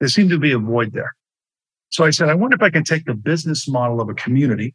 There 0.00 0.08
seemed 0.08 0.30
to 0.30 0.38
be 0.38 0.52
a 0.52 0.58
void 0.58 0.92
there. 0.92 1.14
So 1.90 2.04
I 2.04 2.10
said, 2.10 2.28
I 2.28 2.34
wonder 2.34 2.56
if 2.56 2.62
I 2.62 2.70
can 2.70 2.84
take 2.84 3.04
the 3.04 3.14
business 3.14 3.68
model 3.68 4.00
of 4.00 4.08
a 4.08 4.14
community 4.14 4.74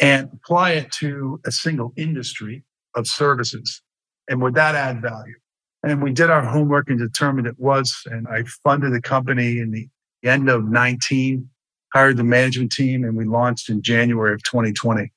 and 0.00 0.30
apply 0.32 0.72
it 0.72 0.90
to 0.92 1.40
a 1.44 1.52
single 1.52 1.92
industry 1.96 2.64
of 2.94 3.06
services. 3.06 3.82
And 4.28 4.40
would 4.40 4.54
that 4.54 4.74
add 4.74 5.02
value? 5.02 5.34
And 5.82 6.02
we 6.02 6.12
did 6.12 6.30
our 6.30 6.42
homework 6.42 6.88
and 6.88 6.98
determined 6.98 7.46
it 7.46 7.58
was. 7.58 8.02
And 8.06 8.26
I 8.28 8.44
funded 8.64 8.92
the 8.92 9.02
company 9.02 9.58
in 9.58 9.72
the 9.72 9.88
end 10.24 10.48
of 10.48 10.64
19 10.64 11.48
hired 11.92 12.16
the 12.16 12.24
management 12.24 12.72
team, 12.72 13.04
and 13.04 13.16
we 13.16 13.24
launched 13.24 13.68
in 13.68 13.82
January 13.82 14.34
of 14.34 14.42
2020. 14.44 15.12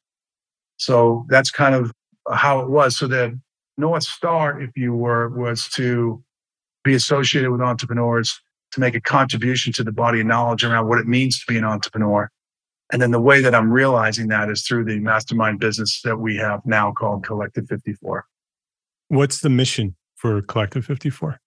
So 0.78 1.26
that's 1.30 1.52
kind 1.52 1.74
of 1.74 1.92
how 2.32 2.60
it 2.60 2.70
was. 2.70 2.98
So 2.98 3.08
the 3.08 3.40
North 3.78 4.04
Star, 4.04 4.62
if 4.62 4.72
you 4.76 4.94
were, 4.94 5.30
was 5.30 5.68
to 5.70 6.24
be 6.84 6.94
associated 6.94 7.52
with 7.52 7.62
entrepreneurs, 7.62 8.42
to 8.72 8.80
make 8.80 8.96
a 8.96 9.02
contribution 9.02 9.72
to 9.74 9.84
the 9.84 9.92
body 9.92 10.20
of 10.20 10.28
knowledge 10.28 10.64
around 10.64 10.88
what 10.88 11.00
it 11.00 11.08
means 11.08 11.40
to 11.40 11.46
be 11.52 11.58
an 11.58 11.64
entrepreneur. 11.64 12.30
And 12.92 13.02
then 13.02 13.12
the 13.12 13.22
way 13.22 13.42
that 13.42 13.56
I'm 13.56 13.72
realizing 13.72 14.28
that 14.28 14.50
is 14.50 14.64
through 14.64 14.86
the 14.86 15.00
mastermind 15.00 15.60
business 15.60 16.02
that 16.04 16.18
we 16.18 16.36
have 16.38 16.62
now 16.66 16.92
called 16.92 17.26
Collective 17.26 17.68
54. 17.68 18.26
What's 19.08 19.40
the 19.40 19.50
mission 19.50 19.96
for 20.16 20.42
Collective 20.42 20.86
54? 20.86 21.40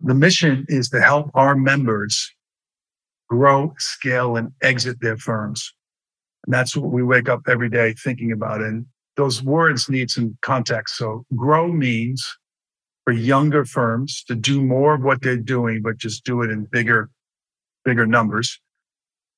The 0.00 0.14
mission 0.14 0.64
is 0.68 0.88
to 0.90 1.00
help 1.00 1.30
our 1.34 1.56
members 1.56 2.32
grow, 3.28 3.74
scale, 3.78 4.36
and 4.36 4.52
exit 4.62 5.00
their 5.00 5.16
firms. 5.16 5.72
And 6.46 6.54
that's 6.54 6.76
what 6.76 6.90
we 6.90 7.02
wake 7.02 7.28
up 7.28 7.42
every 7.46 7.68
day 7.68 7.94
thinking 7.94 8.32
about. 8.32 8.60
And 8.60 8.86
those 9.16 9.42
words 9.42 9.88
need 9.88 10.10
some 10.10 10.38
context. 10.42 10.96
So 10.96 11.24
grow 11.36 11.68
means 11.68 12.26
for 13.04 13.12
younger 13.12 13.64
firms 13.64 14.22
to 14.28 14.34
do 14.34 14.62
more 14.62 14.94
of 14.94 15.02
what 15.02 15.22
they're 15.22 15.36
doing, 15.36 15.82
but 15.82 15.98
just 15.98 16.24
do 16.24 16.42
it 16.42 16.50
in 16.50 16.66
bigger, 16.70 17.10
bigger 17.84 18.06
numbers 18.06 18.60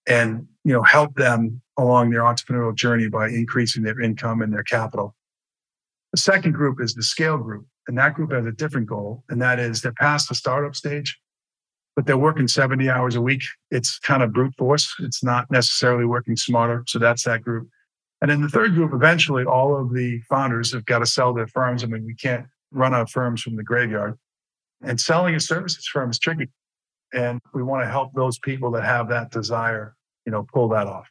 and, 0.07 0.47
you 0.65 0.73
know, 0.73 0.83
help 0.83 1.15
them 1.15 1.63
along 1.79 2.11
their 2.11 2.23
entrepreneurial 2.23 2.75
journey 2.75 3.09
by 3.09 3.29
increasing 3.29 3.83
their 3.83 4.01
income 4.01 4.43
and 4.43 4.53
their 4.53 4.63
capital. 4.63 5.15
The 6.13 6.19
second 6.19 6.53
group 6.53 6.81
is 6.81 6.95
the 6.95 7.03
scale 7.03 7.39
group. 7.39 7.67
And 7.89 7.97
that 7.99 8.15
group 8.15 8.33
has 8.33 8.45
a 8.45 8.53
different 8.53 8.87
goal. 8.87 9.25
And 9.29 9.41
that 9.43 9.59
is 9.59 9.81
they're 9.81 9.93
past 9.93 10.29
the 10.29 10.35
startup 10.35 10.77
stage, 10.77 11.19
but 11.97 12.07
they're 12.07 12.17
working 12.17 12.49
70 12.49 12.89
hours 12.89 13.17
a 13.17 13.23
week. 13.23 13.43
It's 13.71 13.99
kind 13.99 14.23
of 14.23 14.33
brute 14.33 14.55
force. 14.57 14.95
It's 15.01 15.23
not 15.23 15.51
necessarily 15.51 16.05
working 16.05 16.37
smarter. 16.37 16.85
So 16.87 16.99
that's 16.99 17.25
that 17.25 17.43
group. 17.43 17.69
And 18.23 18.31
in 18.31 18.43
the 18.43 18.49
third 18.49 18.75
group, 18.75 18.93
eventually 18.93 19.45
all 19.45 19.77
of 19.77 19.95
the 19.95 20.21
founders 20.29 20.73
have 20.73 20.85
got 20.87 20.99
to 20.99 21.07
sell 21.07 21.33
their 21.33 21.47
firms. 21.47 21.83
I 21.83 21.87
mean, 21.87 22.05
we 22.05 22.15
can't 22.15 22.47
run 22.71 22.95
our 22.95 23.07
firms 23.07 23.43
from 23.43 23.57
the 23.57 23.63
graveyard. 23.63 24.19
And 24.83 25.01
selling 25.01 25.35
a 25.35 25.41
services 25.41 25.87
firm 25.87 26.11
is 26.11 26.19
tricky. 26.19 26.49
And 27.13 27.41
we 27.55 27.63
want 27.63 27.83
to 27.83 27.91
help 27.91 28.13
those 28.15 28.39
people 28.39 28.71
that 28.73 28.85
have 28.85 29.09
that 29.09 29.31
desire, 29.31 29.97
you 30.27 30.33
know, 30.33 30.47
pull 30.53 30.69
that 30.69 30.87
off. 30.87 31.09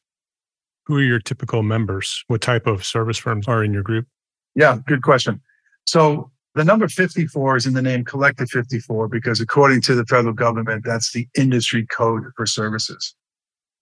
Who 0.85 0.95
are 0.95 1.03
your 1.03 1.19
typical 1.19 1.61
members? 1.61 2.23
What 2.27 2.41
type 2.41 2.65
of 2.67 2.85
service 2.85 3.17
firms 3.17 3.47
are 3.47 3.63
in 3.63 3.73
your 3.73 3.83
group? 3.83 4.07
Yeah, 4.55 4.77
good 4.87 5.03
question. 5.03 5.41
So 5.85 6.31
the 6.59 6.65
number 6.65 6.89
54 6.89 7.55
is 7.55 7.65
in 7.65 7.73
the 7.73 7.81
name 7.81 8.03
Collective 8.03 8.49
54 8.49 9.07
because 9.07 9.39
according 9.39 9.79
to 9.83 9.95
the 9.95 10.05
federal 10.05 10.33
government, 10.33 10.83
that's 10.83 11.13
the 11.13 11.25
industry 11.33 11.85
code 11.85 12.23
for 12.35 12.45
services. 12.45 13.15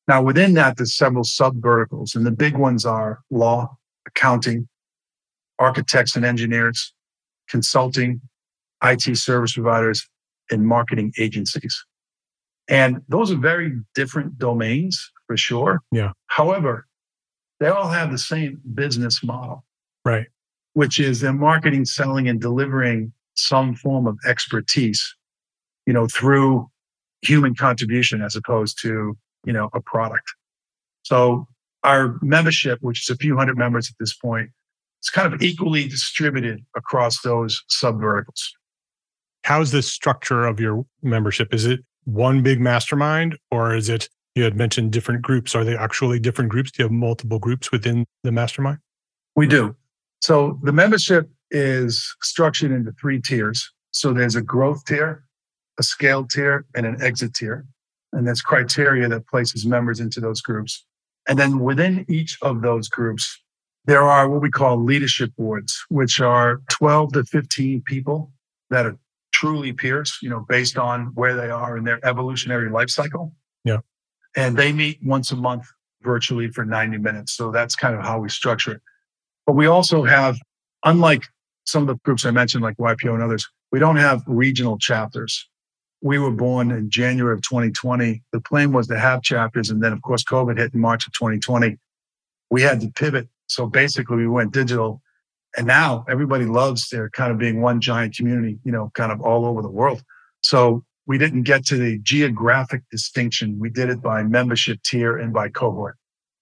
Now, 0.07 0.21
within 0.21 0.53
that, 0.53 0.77
there's 0.77 0.95
several 0.95 1.23
sub 1.23 1.59
verticals, 1.59 2.13
and 2.13 2.23
the 2.23 2.31
big 2.31 2.55
ones 2.55 2.85
are 2.85 3.21
law, 3.31 3.75
accounting, 4.05 4.67
architects 5.57 6.15
and 6.15 6.23
engineers, 6.23 6.93
consulting, 7.49 8.21
IT 8.83 9.17
service 9.17 9.53
providers, 9.53 10.07
and 10.51 10.67
marketing 10.67 11.13
agencies. 11.17 11.83
And 12.69 13.01
those 13.09 13.31
are 13.31 13.37
very 13.37 13.73
different 13.95 14.37
domains 14.37 15.11
for 15.25 15.35
sure. 15.35 15.81
Yeah. 15.91 16.11
However, 16.27 16.85
they 17.59 17.69
all 17.69 17.89
have 17.89 18.11
the 18.11 18.19
same 18.19 18.61
business 18.75 19.23
model. 19.23 19.65
Right. 20.05 20.27
Which 20.77 20.99
is 20.99 21.21
they're 21.21 21.33
marketing, 21.33 21.85
selling, 21.85 22.27
and 22.29 22.39
delivering 22.39 23.11
some 23.33 23.75
form 23.75 24.05
of 24.05 24.17
expertise, 24.25 25.01
you 25.87 25.93
know, 25.93 26.07
through 26.07 26.69
human 27.21 27.55
contribution 27.55 28.21
as 28.21 28.35
opposed 28.35 28.79
to 28.83 29.17
you 29.47 29.53
know, 29.53 29.69
a 29.73 29.81
product. 29.81 30.25
So 31.03 31.47
our 31.83 32.19
membership, 32.21 32.79
which 32.81 33.03
is 33.03 33.09
a 33.09 33.17
few 33.17 33.37
hundred 33.37 33.57
members 33.57 33.89
at 33.89 33.95
this 33.97 34.13
point, 34.13 34.49
it's 34.99 35.09
kind 35.09 35.33
of 35.33 35.41
equally 35.41 35.87
distributed 35.87 36.63
across 36.75 37.21
those 37.21 37.63
sub 37.69 37.99
verticals. 38.01 38.53
How's 39.43 39.71
the 39.71 39.81
structure 39.81 40.45
of 40.45 40.59
your 40.59 40.85
membership? 41.01 41.53
Is 41.53 41.65
it 41.65 41.79
one 42.03 42.43
big 42.43 42.59
mastermind 42.59 43.37
or 43.51 43.73
is 43.73 43.87
it, 43.87 44.09
you 44.35 44.43
had 44.43 44.57
mentioned 44.57 44.91
different 44.91 45.21
groups. 45.21 45.55
Are 45.55 45.63
they 45.63 45.77
actually 45.77 46.19
different 46.19 46.51
groups? 46.51 46.71
Do 46.71 46.83
you 46.83 46.85
have 46.85 46.91
multiple 46.91 47.39
groups 47.39 47.71
within 47.71 48.05
the 48.23 48.31
mastermind? 48.31 48.79
We 49.35 49.47
do. 49.47 49.75
So 50.21 50.59
the 50.63 50.71
membership 50.71 51.29
is 51.51 52.15
structured 52.21 52.71
into 52.71 52.91
three 52.99 53.21
tiers. 53.21 53.71
So 53.91 54.13
there's 54.13 54.35
a 54.35 54.41
growth 54.41 54.85
tier, 54.85 55.23
a 55.79 55.83
scale 55.83 56.25
tier, 56.25 56.65
and 56.75 56.85
an 56.85 57.01
exit 57.01 57.33
tier. 57.33 57.65
And 58.13 58.25
there's 58.25 58.41
criteria 58.41 59.07
that 59.09 59.27
places 59.27 59.65
members 59.65 59.99
into 59.99 60.19
those 60.19 60.41
groups. 60.41 60.85
And 61.27 61.37
then 61.37 61.59
within 61.59 62.05
each 62.07 62.37
of 62.41 62.61
those 62.61 62.87
groups, 62.87 63.41
there 63.85 64.03
are 64.03 64.29
what 64.29 64.41
we 64.41 64.49
call 64.49 64.83
leadership 64.83 65.31
boards, 65.37 65.85
which 65.89 66.19
are 66.19 66.61
12 66.69 67.13
to 67.13 67.23
15 67.23 67.81
people 67.85 68.31
that 68.69 68.85
are 68.85 68.97
truly 69.33 69.71
peers, 69.71 70.17
you 70.21 70.29
know, 70.29 70.45
based 70.47 70.77
on 70.77 71.11
where 71.15 71.35
they 71.35 71.49
are 71.49 71.77
in 71.77 71.83
their 71.83 72.05
evolutionary 72.05 72.69
life 72.69 72.89
cycle. 72.89 73.33
Yeah. 73.63 73.79
And 74.35 74.57
they 74.57 74.73
meet 74.73 74.99
once 75.03 75.31
a 75.31 75.35
month 75.35 75.65
virtually 76.01 76.49
for 76.49 76.65
90 76.65 76.97
minutes. 76.97 77.33
So 77.33 77.51
that's 77.51 77.75
kind 77.75 77.95
of 77.95 78.03
how 78.03 78.19
we 78.19 78.29
structure 78.29 78.73
it. 78.73 78.81
But 79.47 79.55
we 79.55 79.65
also 79.65 80.03
have, 80.03 80.37
unlike 80.85 81.23
some 81.65 81.81
of 81.81 81.87
the 81.87 81.95
groups 82.05 82.25
I 82.25 82.31
mentioned, 82.31 82.63
like 82.63 82.77
YPO 82.77 83.13
and 83.13 83.23
others, 83.23 83.47
we 83.71 83.79
don't 83.79 83.97
have 83.97 84.21
regional 84.27 84.77
chapters 84.77 85.49
we 86.01 86.19
were 86.19 86.31
born 86.31 86.71
in 86.71 86.89
January 86.89 87.33
of 87.33 87.41
2020. 87.41 88.21
The 88.31 88.41
plan 88.41 88.71
was 88.71 88.87
to 88.87 88.99
have 88.99 89.21
chapters. 89.21 89.69
And 89.69 89.81
then, 89.81 89.93
of 89.93 90.01
course, 90.01 90.23
COVID 90.23 90.57
hit 90.57 90.73
in 90.73 90.79
March 90.79 91.07
of 91.07 91.13
2020. 91.13 91.77
We 92.49 92.61
had 92.61 92.81
to 92.81 92.89
pivot. 92.89 93.27
So 93.47 93.65
basically, 93.65 94.17
we 94.17 94.27
went 94.27 94.53
digital. 94.53 95.01
And 95.55 95.65
now 95.65 96.05
everybody 96.09 96.45
loves 96.45 96.89
there 96.89 97.09
kind 97.09 97.31
of 97.31 97.37
being 97.37 97.61
one 97.61 97.81
giant 97.81 98.15
community, 98.15 98.59
you 98.63 98.71
know, 98.71 98.91
kind 98.93 99.11
of 99.11 99.21
all 99.21 99.45
over 99.45 99.61
the 99.61 99.69
world. 99.69 100.03
So 100.41 100.83
we 101.07 101.17
didn't 101.17 101.43
get 101.43 101.65
to 101.67 101.77
the 101.77 101.97
geographic 101.99 102.83
distinction. 102.91 103.57
We 103.59 103.69
did 103.69 103.89
it 103.89 104.01
by 104.01 104.23
membership 104.23 104.83
tier 104.83 105.17
and 105.17 105.33
by 105.33 105.49
cohort. 105.49 105.97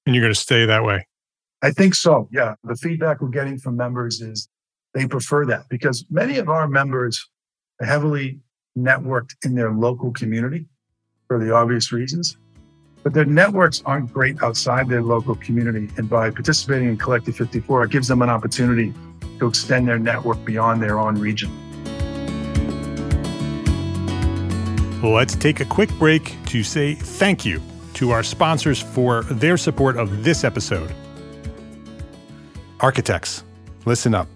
And 0.05 0.15
you're 0.15 0.23
going 0.23 0.33
to 0.33 0.39
stay 0.39 0.65
that 0.65 0.83
way? 0.83 1.07
I 1.65 1.71
think 1.71 1.95
so. 1.95 2.29
Yeah. 2.31 2.53
The 2.63 2.75
feedback 2.75 3.21
we're 3.21 3.29
getting 3.29 3.57
from 3.57 3.75
members 3.75 4.21
is 4.21 4.47
they 4.93 5.07
prefer 5.07 5.47
that 5.47 5.67
because 5.67 6.05
many 6.11 6.37
of 6.37 6.47
our 6.47 6.67
members 6.67 7.27
are 7.81 7.87
heavily 7.87 8.39
networked 8.77 9.31
in 9.43 9.55
their 9.55 9.71
local 9.71 10.11
community 10.11 10.67
for 11.27 11.43
the 11.43 11.51
obvious 11.51 11.91
reasons. 11.91 12.37
But 13.01 13.15
their 13.15 13.25
networks 13.25 13.81
aren't 13.83 14.13
great 14.13 14.43
outside 14.43 14.87
their 14.87 15.01
local 15.01 15.33
community. 15.33 15.89
And 15.97 16.07
by 16.07 16.29
participating 16.29 16.87
in 16.87 16.97
Collective 16.97 17.35
54, 17.35 17.85
it 17.85 17.89
gives 17.89 18.07
them 18.07 18.21
an 18.21 18.29
opportunity 18.29 18.93
to 19.39 19.47
extend 19.47 19.87
their 19.87 19.97
network 19.97 20.45
beyond 20.45 20.83
their 20.83 20.99
own 20.99 21.15
region. 21.15 21.49
Let's 25.01 25.35
take 25.35 25.61
a 25.61 25.65
quick 25.65 25.89
break 25.97 26.35
to 26.45 26.63
say 26.63 26.93
thank 26.93 27.43
you 27.43 27.59
to 27.95 28.11
our 28.11 28.21
sponsors 28.21 28.79
for 28.79 29.23
their 29.23 29.57
support 29.57 29.97
of 29.97 30.23
this 30.23 30.43
episode. 30.43 30.93
Architects, 32.85 33.43
listen 33.85 34.13
up. 34.13 34.27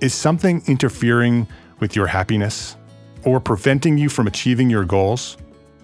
Is 0.00 0.14
something 0.14 0.62
interfering 0.68 1.48
with 1.80 1.96
your 1.96 2.06
happiness? 2.06 2.76
or 3.24 3.40
preventing 3.40 3.98
you 3.98 4.08
from 4.08 4.26
achieving 4.26 4.70
your 4.70 4.84
goals? 4.84 5.36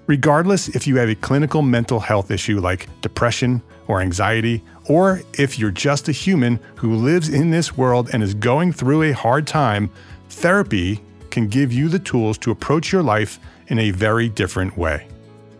Regardless 0.06 0.68
if 0.68 0.86
you 0.86 0.96
have 0.96 1.08
a 1.08 1.14
clinical 1.16 1.62
mental 1.62 1.98
health 1.98 2.30
issue 2.30 2.60
like 2.60 2.88
depression 3.00 3.60
or 3.88 4.00
anxiety, 4.00 4.62
or 4.88 5.20
if 5.34 5.58
you're 5.58 5.72
just 5.72 6.08
a 6.08 6.12
human 6.12 6.60
who 6.76 6.94
lives 6.94 7.28
in 7.28 7.50
this 7.50 7.76
world 7.76 8.10
and 8.12 8.22
is 8.22 8.34
going 8.34 8.72
through 8.72 9.02
a 9.02 9.12
hard 9.12 9.46
time, 9.46 9.90
therapy 10.28 11.00
can 11.30 11.48
give 11.48 11.72
you 11.72 11.88
the 11.88 11.98
tools 11.98 12.38
to 12.38 12.52
approach 12.52 12.92
your 12.92 13.02
life 13.02 13.40
in 13.66 13.80
a 13.80 13.90
very 13.90 14.28
different 14.28 14.78
way. 14.78 15.08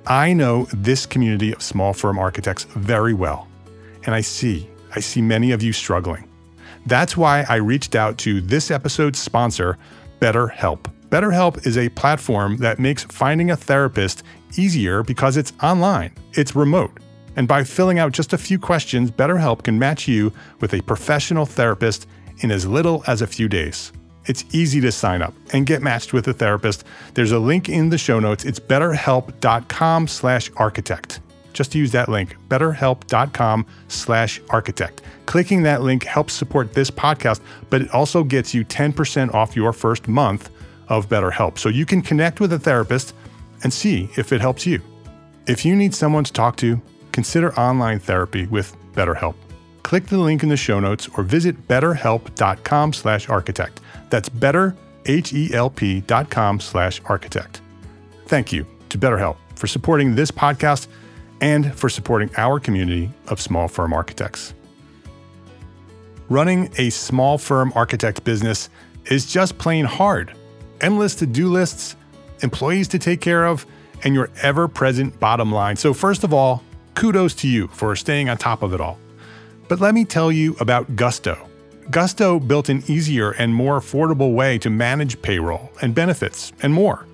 I 0.07 0.33
know 0.33 0.69
this 0.73 1.07
community 1.07 1.53
of 1.53 1.61
small 1.61 1.93
firm 1.93 2.19
architects 2.19 2.65
very 2.65 3.15
well, 3.15 3.49
and 4.05 4.15
I 4.15 4.21
see, 4.21 4.71
I 4.95 5.01
see 5.01 5.21
many 5.21 5.51
of 5.51 5.63
you 5.63 5.73
struggling. 5.73 6.26
That's 6.87 7.17
why 7.17 7.45
I 7.49 7.57
reached 7.57 7.95
out 7.95 8.17
to 8.19 8.41
this 8.41 8.71
episode's 8.71 9.19
sponsor, 9.19 9.77
BetterHelp. 10.21 10.91
BetterHelp 11.09 11.67
is 11.67 11.77
a 11.77 11.89
platform 11.91 12.57
that 12.59 12.79
makes 12.79 13.05
finding 13.05 13.51
a 13.51 13.57
therapist 13.57 14.23
easier 14.57 15.03
because 15.03 15.37
it's 15.37 15.53
online, 15.63 16.13
it's 16.33 16.57
remote. 16.57 16.99
And 17.37 17.47
by 17.47 17.65
filling 17.65 17.99
out 17.99 18.13
just 18.13 18.33
a 18.33 18.39
few 18.39 18.59
questions, 18.59 19.11
BetterHelp 19.11 19.65
can 19.65 19.79
match 19.79 20.09
you 20.09 20.33
with 20.61 20.73
a 20.75 20.81
professional 20.83 21.45
therapist 21.45 22.07
in 22.39 22.51
as 22.51 22.67
little 22.67 23.05
as 23.07 23.21
a 23.21 23.27
few 23.27 23.49
days. 23.49 23.93
It's 24.25 24.45
easy 24.53 24.81
to 24.81 24.91
sign 24.91 25.23
up 25.23 25.35
and 25.53 25.67
get 25.67 25.83
matched 25.83 26.13
with 26.13 26.27
a 26.29 26.33
therapist. 26.33 26.85
There's 27.15 27.33
a 27.33 27.39
link 27.39 27.69
in 27.69 27.91
the 27.91 27.99
show 27.99 28.19
notes. 28.19 28.45
It's 28.45 28.59
betterhelp.com 28.59 30.09
slash 30.09 30.51
architect. 30.57 31.21
Just 31.57 31.73
to 31.73 31.79
use 31.79 31.91
that 31.93 32.11
link, 32.11 32.37
betterhelp.com 32.51 33.65
slash 33.89 34.43
architect. 34.51 35.01
Clicking 35.25 35.63
that 35.63 35.81
link 35.81 36.05
helps 36.05 36.35
support 36.35 36.75
this 36.75 36.91
podcast, 36.91 37.41
but 37.71 37.81
it 37.81 37.91
also 37.95 38.23
gets 38.23 38.53
you 38.53 38.63
10% 38.63 39.33
off 39.33 39.57
your 39.57 39.73
first 39.73 40.07
month 40.07 40.51
of 40.89 41.09
BetterHelp 41.09 41.57
so 41.57 41.71
you 41.71 41.87
can 41.87 42.03
connect 42.03 42.41
with 42.41 42.53
a 42.53 42.59
therapist 42.59 43.15
and 43.63 43.73
see 43.73 44.11
if 44.19 44.35
it 44.35 44.43
helps 44.43 44.67
you. 44.67 44.83
If 45.47 45.65
you 45.65 45.75
need 45.75 45.95
someone 45.95 46.25
to 46.25 46.33
talk 46.33 46.59
to, 46.59 46.79
consider 47.13 47.59
online 47.59 48.01
therapy 48.01 48.45
with 48.49 48.77
BetterHelp. 48.93 49.37
Click 49.83 50.09
the 50.09 50.19
link 50.19 50.43
in 50.43 50.51
the 50.51 50.59
show 50.59 50.79
notes 50.79 51.09
or 51.17 51.23
visit 51.23 51.69
betterhelp.com 51.69 52.93
slash 52.93 53.31
architect. 53.31 53.81
That's 54.11 54.29
betterhelp.com 54.29 56.61
slash 56.61 57.01
architect. 57.07 57.63
Thank 58.27 58.53
you 58.53 58.67
to 58.91 58.99
BetterHelp 58.99 59.37
for 59.55 59.67
supporting 59.67 60.15
this 60.15 60.31
podcast 60.31 60.89
and 61.41 61.75
for 61.75 61.89
supporting 61.89 62.31
our 62.37 62.59
community 62.61 63.11
of 63.29 63.41
small 63.41 63.69
firm 63.69 63.93
architects. 63.93 64.55
Running 66.29 66.73
a 66.79 66.91
small 66.91 67.39
firm 67.39 67.73
architect 67.75 68.25
business 68.25 68.69
is 69.07 69.27
just 69.27 69.59
plain 69.59 69.85
hard 69.85 70.33
endless 70.81 71.15
to 71.17 71.27
do 71.27 71.49
lists, 71.49 71.97
employees 72.43 72.89
to 72.89 72.99
take 72.99 73.21
care 73.21 73.47
of, 73.47 73.67
and 74.05 74.15
your 74.15 74.31
ever 74.43 74.69
present 74.69 75.19
bottom 75.19 75.51
line. 75.53 75.77
So, 75.77 75.95
first 75.95 76.25
of 76.25 76.35
all, 76.35 76.63
kudos 76.95 77.35
to 77.37 77.49
you 77.49 77.69
for 77.69 77.97
staying 77.97 78.29
on 78.29 78.37
top 78.37 78.63
of 78.63 78.73
it 78.75 78.81
all. 78.81 78.99
But 79.69 79.81
let 79.81 79.95
me 79.95 80.05
tell 80.05 80.31
you 80.31 80.57
about 80.61 80.97
Gusto. 80.97 81.49
Gusto 81.91 82.41
built 82.41 82.69
an 82.69 82.83
easier 82.89 83.31
and 83.33 83.55
more 83.55 83.81
affordable 83.81 84.35
way 84.35 84.59
to 84.59 84.71
manage 84.71 85.21
payroll 85.23 85.71
and 85.81 85.95
benefits 85.95 86.53
and 86.63 86.73
more. 86.73 87.07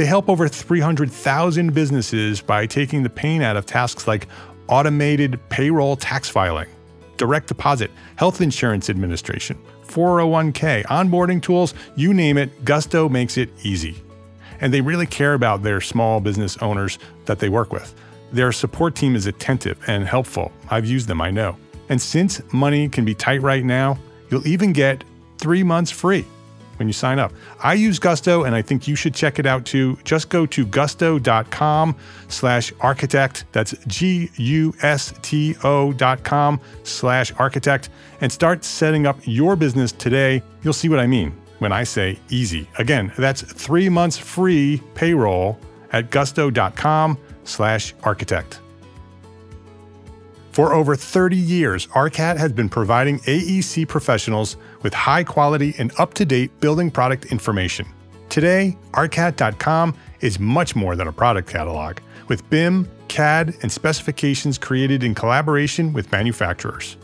They 0.00 0.06
help 0.06 0.30
over 0.30 0.48
300,000 0.48 1.74
businesses 1.74 2.40
by 2.40 2.64
taking 2.64 3.02
the 3.02 3.10
pain 3.10 3.42
out 3.42 3.58
of 3.58 3.66
tasks 3.66 4.08
like 4.08 4.28
automated 4.66 5.38
payroll 5.50 5.94
tax 5.94 6.26
filing, 6.26 6.70
direct 7.18 7.48
deposit, 7.48 7.90
health 8.16 8.40
insurance 8.40 8.88
administration, 8.88 9.58
401k, 9.86 10.86
onboarding 10.86 11.42
tools, 11.42 11.74
you 11.96 12.14
name 12.14 12.38
it, 12.38 12.64
Gusto 12.64 13.10
makes 13.10 13.36
it 13.36 13.50
easy. 13.62 14.02
And 14.62 14.72
they 14.72 14.80
really 14.80 15.04
care 15.04 15.34
about 15.34 15.62
their 15.62 15.82
small 15.82 16.18
business 16.18 16.56
owners 16.62 16.98
that 17.26 17.38
they 17.38 17.50
work 17.50 17.70
with. 17.70 17.94
Their 18.32 18.52
support 18.52 18.94
team 18.94 19.14
is 19.14 19.26
attentive 19.26 19.78
and 19.86 20.06
helpful. 20.06 20.50
I've 20.70 20.86
used 20.86 21.08
them, 21.08 21.20
I 21.20 21.30
know. 21.30 21.58
And 21.90 22.00
since 22.00 22.40
money 22.54 22.88
can 22.88 23.04
be 23.04 23.14
tight 23.14 23.42
right 23.42 23.66
now, 23.66 23.98
you'll 24.30 24.48
even 24.48 24.72
get 24.72 25.04
three 25.36 25.62
months 25.62 25.90
free 25.90 26.24
when 26.80 26.88
you 26.88 26.92
sign 26.92 27.20
up. 27.20 27.32
I 27.62 27.74
use 27.74 28.00
Gusto 28.00 28.42
and 28.42 28.56
I 28.56 28.62
think 28.62 28.88
you 28.88 28.96
should 28.96 29.14
check 29.14 29.38
it 29.38 29.46
out 29.46 29.64
too. 29.64 29.96
Just 30.02 30.30
go 30.30 30.46
to 30.46 30.66
gusto.com 30.66 31.94
slash 32.26 32.72
architect. 32.80 33.44
That's 33.52 33.72
G-U-S-T-O 33.86 34.32
dot 35.92 36.24
com 36.24 36.60
slash 36.82 37.32
architect 37.38 37.90
and 38.20 38.32
start 38.32 38.64
setting 38.64 39.06
up 39.06 39.18
your 39.24 39.54
business 39.54 39.92
today. 39.92 40.42
You'll 40.62 40.72
see 40.72 40.88
what 40.88 40.98
I 40.98 41.06
mean 41.06 41.32
when 41.60 41.70
I 41.70 41.84
say 41.84 42.18
easy. 42.30 42.66
Again, 42.78 43.12
that's 43.16 43.42
three 43.42 43.88
months 43.88 44.18
free 44.18 44.82
payroll 44.94 45.60
at 45.92 46.10
gusto.com 46.10 47.18
slash 47.44 47.94
architect. 48.02 48.60
For 50.52 50.72
over 50.74 50.96
30 50.96 51.36
years, 51.36 51.86
ARCAT 51.88 52.36
has 52.36 52.52
been 52.52 52.68
providing 52.68 53.20
AEC 53.20 53.86
professionals 53.86 54.56
with 54.82 54.94
high 54.94 55.24
quality 55.24 55.74
and 55.78 55.92
up 55.98 56.14
to 56.14 56.24
date 56.24 56.58
building 56.60 56.90
product 56.90 57.26
information. 57.26 57.86
Today, 58.28 58.76
ARCAT.com 58.92 59.94
is 60.20 60.38
much 60.38 60.76
more 60.76 60.96
than 60.96 61.08
a 61.08 61.12
product 61.12 61.48
catalog, 61.48 61.98
with 62.28 62.48
BIM, 62.48 62.88
CAD, 63.08 63.54
and 63.62 63.72
specifications 63.72 64.56
created 64.56 65.02
in 65.02 65.14
collaboration 65.14 65.92
with 65.92 66.12
manufacturers. 66.12 66.96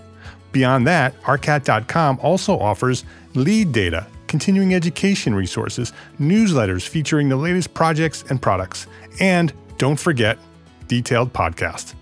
Beyond 0.52 0.86
that, 0.86 1.20
ARCAT.com 1.22 2.20
also 2.22 2.58
offers 2.58 3.04
LEED 3.34 3.72
data, 3.72 4.06
continuing 4.28 4.74
education 4.74 5.34
resources, 5.34 5.92
newsletters 6.20 6.86
featuring 6.86 7.28
the 7.28 7.36
latest 7.36 7.74
projects 7.74 8.24
and 8.30 8.40
products, 8.40 8.86
and 9.20 9.52
don't 9.78 9.98
forget, 9.98 10.38
detailed 10.86 11.32
podcasts. 11.32 11.94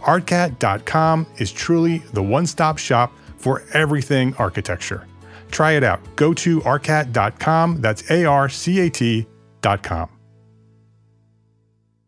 ARCAT.com 0.00 1.26
is 1.36 1.52
truly 1.52 1.98
the 2.12 2.22
one 2.22 2.46
stop 2.46 2.78
shop 2.78 3.12
for 3.36 3.62
everything 3.72 4.34
architecture. 4.36 5.06
Try 5.52 5.72
it 5.72 5.84
out. 5.84 6.00
Go 6.16 6.34
to 6.34 6.60
arcat.com. 6.62 7.80
That's 7.80 8.10
A 8.10 8.24
R 8.24 8.48
C 8.48 8.80
A 8.80 8.90
T.com. 8.90 10.08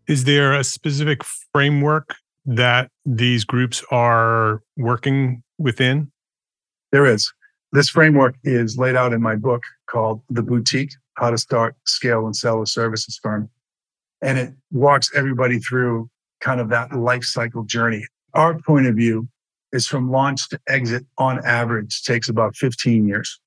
Is 0.08 0.24
there 0.24 0.52
a 0.52 0.64
specific 0.64 1.22
framework 1.52 2.16
that 2.44 2.90
these 3.06 3.44
groups 3.44 3.82
are 3.90 4.60
working 4.76 5.42
within? 5.58 6.10
There 6.92 7.06
is. 7.06 7.32
This 7.72 7.88
framework 7.88 8.36
is 8.44 8.76
laid 8.76 8.96
out 8.96 9.12
in 9.12 9.22
my 9.22 9.34
book 9.34 9.62
called 9.86 10.22
The 10.30 10.42
Boutique 10.42 10.92
How 11.14 11.30
to 11.30 11.38
Start, 11.38 11.74
Scale, 11.86 12.26
and 12.26 12.36
Sell 12.36 12.62
a 12.62 12.66
Services 12.66 13.18
Firm. 13.22 13.48
And 14.22 14.38
it 14.38 14.52
walks 14.70 15.10
everybody 15.14 15.58
through 15.58 16.08
kind 16.40 16.60
of 16.60 16.68
that 16.68 16.92
life 16.94 17.24
cycle 17.24 17.64
journey. 17.64 18.06
Our 18.34 18.58
point 18.58 18.86
of 18.86 18.94
view 18.94 19.28
is 19.72 19.86
from 19.86 20.10
launch 20.10 20.48
to 20.50 20.60
exit 20.68 21.04
on 21.18 21.44
average 21.44 22.02
takes 22.04 22.28
about 22.28 22.56
15 22.56 23.08
years. 23.08 23.40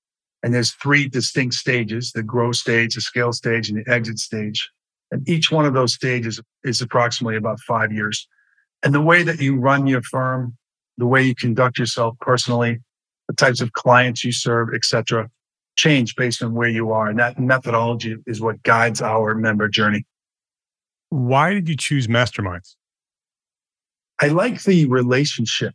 And 0.44 0.54
there's 0.54 0.72
three 0.72 1.08
distinct 1.08 1.56
stages, 1.56 2.12
the 2.12 2.24
growth 2.24 2.58
stage, 2.58 2.96
the 2.96 3.02
scale 3.02 3.34
stage, 3.34 3.70
and 3.70 3.84
the 3.84 3.92
exit 3.92 4.20
stage. 4.20 4.70
And 5.12 5.28
each 5.28 5.52
one 5.52 5.66
of 5.66 5.74
those 5.74 5.94
stages 5.94 6.40
is 6.64 6.82
approximately 6.82 7.38
about 7.38 7.60
five 7.62 7.92
years. 7.92 8.28
And 8.84 8.94
the 8.94 9.02
way 9.02 9.24
that 9.24 9.42
you 9.42 9.58
run 9.58 9.88
your 9.88 10.04
firm, 10.04 10.56
the 10.98 11.08
way 11.08 11.24
you 11.24 11.36
conduct 11.36 11.80
yourself 11.80 12.16
personally, 12.22 12.80
the 13.28 13.34
types 13.34 13.62
of 13.62 13.74
clients 13.74 14.24
you 14.24 14.32
serve, 14.32 14.74
etc., 14.74 15.30
change 15.76 16.16
based 16.16 16.42
on 16.44 16.54
where 16.54 16.70
you 16.70 16.92
are. 16.92 17.08
And 17.08 17.20
that 17.20 17.40
methodology 17.40 18.18
is 18.26 18.42
what 18.42 18.62
guides 18.64 19.02
our 19.02 19.36
member 19.36 19.68
journey. 19.68 20.06
Why 21.10 21.54
did 21.54 21.70
you 21.70 21.78
choose 21.78 22.08
masterminds? 22.08 22.76
I 24.22 24.28
like 24.28 24.64
the 24.64 24.88
relationship 24.88 25.74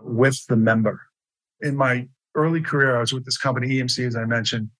with 0.00 0.44
the 0.48 0.56
member. 0.56 1.02
In 1.60 1.76
my 1.76 2.08
early 2.34 2.60
career, 2.60 2.96
I 2.96 3.00
was 3.00 3.12
with 3.12 3.24
this 3.24 3.38
company, 3.38 3.68
EMC, 3.68 4.06
as 4.06 4.16
I 4.16 4.24
mentioned, 4.24 4.70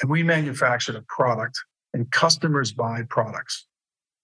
and 0.00 0.10
we 0.10 0.22
manufactured 0.22 0.96
a 0.96 1.02
product 1.08 1.58
and 1.92 2.10
customers 2.10 2.72
buy 2.72 3.02
products 3.08 3.66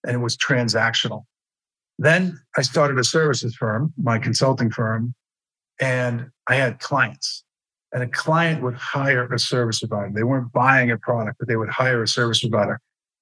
and 0.03 0.15
it 0.15 0.19
was 0.19 0.37
transactional. 0.37 1.23
Then 1.97 2.39
I 2.57 2.61
started 2.61 2.97
a 2.99 3.03
services 3.03 3.55
firm, 3.55 3.93
my 3.97 4.17
consulting 4.19 4.69
firm, 4.69 5.13
and 5.79 6.29
I 6.47 6.55
had 6.55 6.79
clients. 6.79 7.43
And 7.91 8.01
a 8.01 8.07
client 8.07 8.63
would 8.63 8.73
hire 8.73 9.31
a 9.31 9.37
service 9.37 9.79
provider. 9.79 10.11
They 10.13 10.23
weren't 10.23 10.51
buying 10.51 10.89
a 10.89 10.97
product, 10.97 11.37
but 11.39 11.47
they 11.47 11.55
would 11.55 11.69
hire 11.69 12.01
a 12.01 12.07
service 12.07 12.39
provider. 12.39 12.79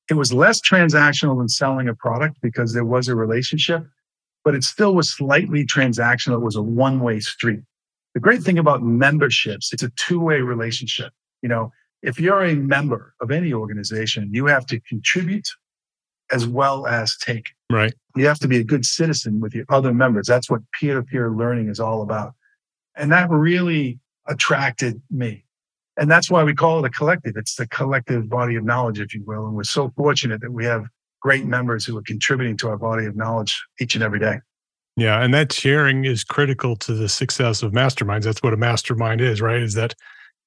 It 0.10 0.14
was 0.14 0.34
less 0.34 0.62
transactional 0.62 1.38
than 1.38 1.50
selling 1.50 1.90
a 1.90 1.94
product 1.94 2.38
because 2.42 2.74
there 2.74 2.86
was 2.86 3.08
a 3.08 3.16
relationship, 3.16 3.86
but 4.44 4.56
it 4.56 4.64
still 4.64 4.96
was 4.96 5.12
slightly 5.12 5.66
transactional. 5.66 6.36
It 6.36 6.44
was 6.46 6.56
a 6.56 6.62
one 6.62 7.02
way 7.02 7.20
street. 7.20 7.60
The 8.14 8.20
great 8.20 8.44
thing 8.44 8.60
about 8.60 8.84
memberships, 8.84 9.72
it's 9.74 9.84
a 9.84 9.90
two 9.96 10.20
way 10.20 10.42
relationship. 10.42 11.14
You 11.42 11.50
know, 11.50 11.72
if 12.02 12.20
you're 12.20 12.44
a 12.44 12.56
member 12.56 13.14
of 13.22 13.32
any 13.32 13.54
organization, 13.54 14.30
you 14.34 14.46
have 14.48 14.66
to 14.68 14.80
contribute 14.82 15.48
as 16.32 16.48
well 16.48 16.88
as 16.88 17.16
take. 17.18 17.52
Right. 17.70 17.94
You 18.16 18.26
have 18.28 18.40
to 18.40 18.48
be 18.48 18.58
a 18.58 18.64
good 18.64 18.86
citizen 18.86 19.40
with 19.40 19.54
your 19.54 19.66
other 19.70 19.94
members. 19.94 20.28
That's 20.28 20.50
what 20.50 20.62
peer 20.80 20.96
to 20.96 21.04
peer 21.04 21.32
learning 21.32 21.70
is 21.70 21.80
all 21.80 22.02
about. 22.02 22.34
And 22.96 23.12
that 23.12 23.30
really 23.30 24.00
attracted 24.28 25.02
me. 25.10 25.46
And 25.98 26.10
that's 26.10 26.32
why 26.32 26.44
we 26.44 26.54
call 26.54 26.84
it 26.84 26.88
a 26.88 26.90
collective. 26.90 27.34
It's 27.36 27.56
the 27.56 27.68
collective 27.68 28.30
body 28.30 28.56
of 28.56 28.64
knowledge, 28.64 29.00
if 29.00 29.14
you 29.14 29.24
will. 29.26 29.46
And 29.46 29.56
we're 29.56 29.64
so 29.64 29.92
fortunate 29.96 30.42
that 30.42 30.52
we 30.52 30.66
have 30.66 30.86
great 31.22 31.46
members 31.46 31.86
who 31.86 31.98
are 31.98 32.04
contributing 32.04 32.58
to 32.58 32.70
our 32.70 32.78
body 32.78 33.06
of 33.06 33.16
knowledge 33.16 33.64
each 33.80 33.96
and 33.96 34.04
every 34.04 34.20
day. 34.20 34.40
Yeah. 35.02 35.24
And 35.24 35.34
that 35.34 35.52
sharing 35.52 36.06
is 36.06 36.24
critical 36.24 36.76
to 36.76 36.94
the 36.94 37.10
success 37.10 37.64
of 37.64 37.72
masterminds. 37.72 38.24
That's 38.24 38.44
what 38.44 38.54
a 38.54 38.58
mastermind 38.58 39.20
is, 39.20 39.42
right? 39.42 39.60
Is 39.60 39.74
that 39.74 39.96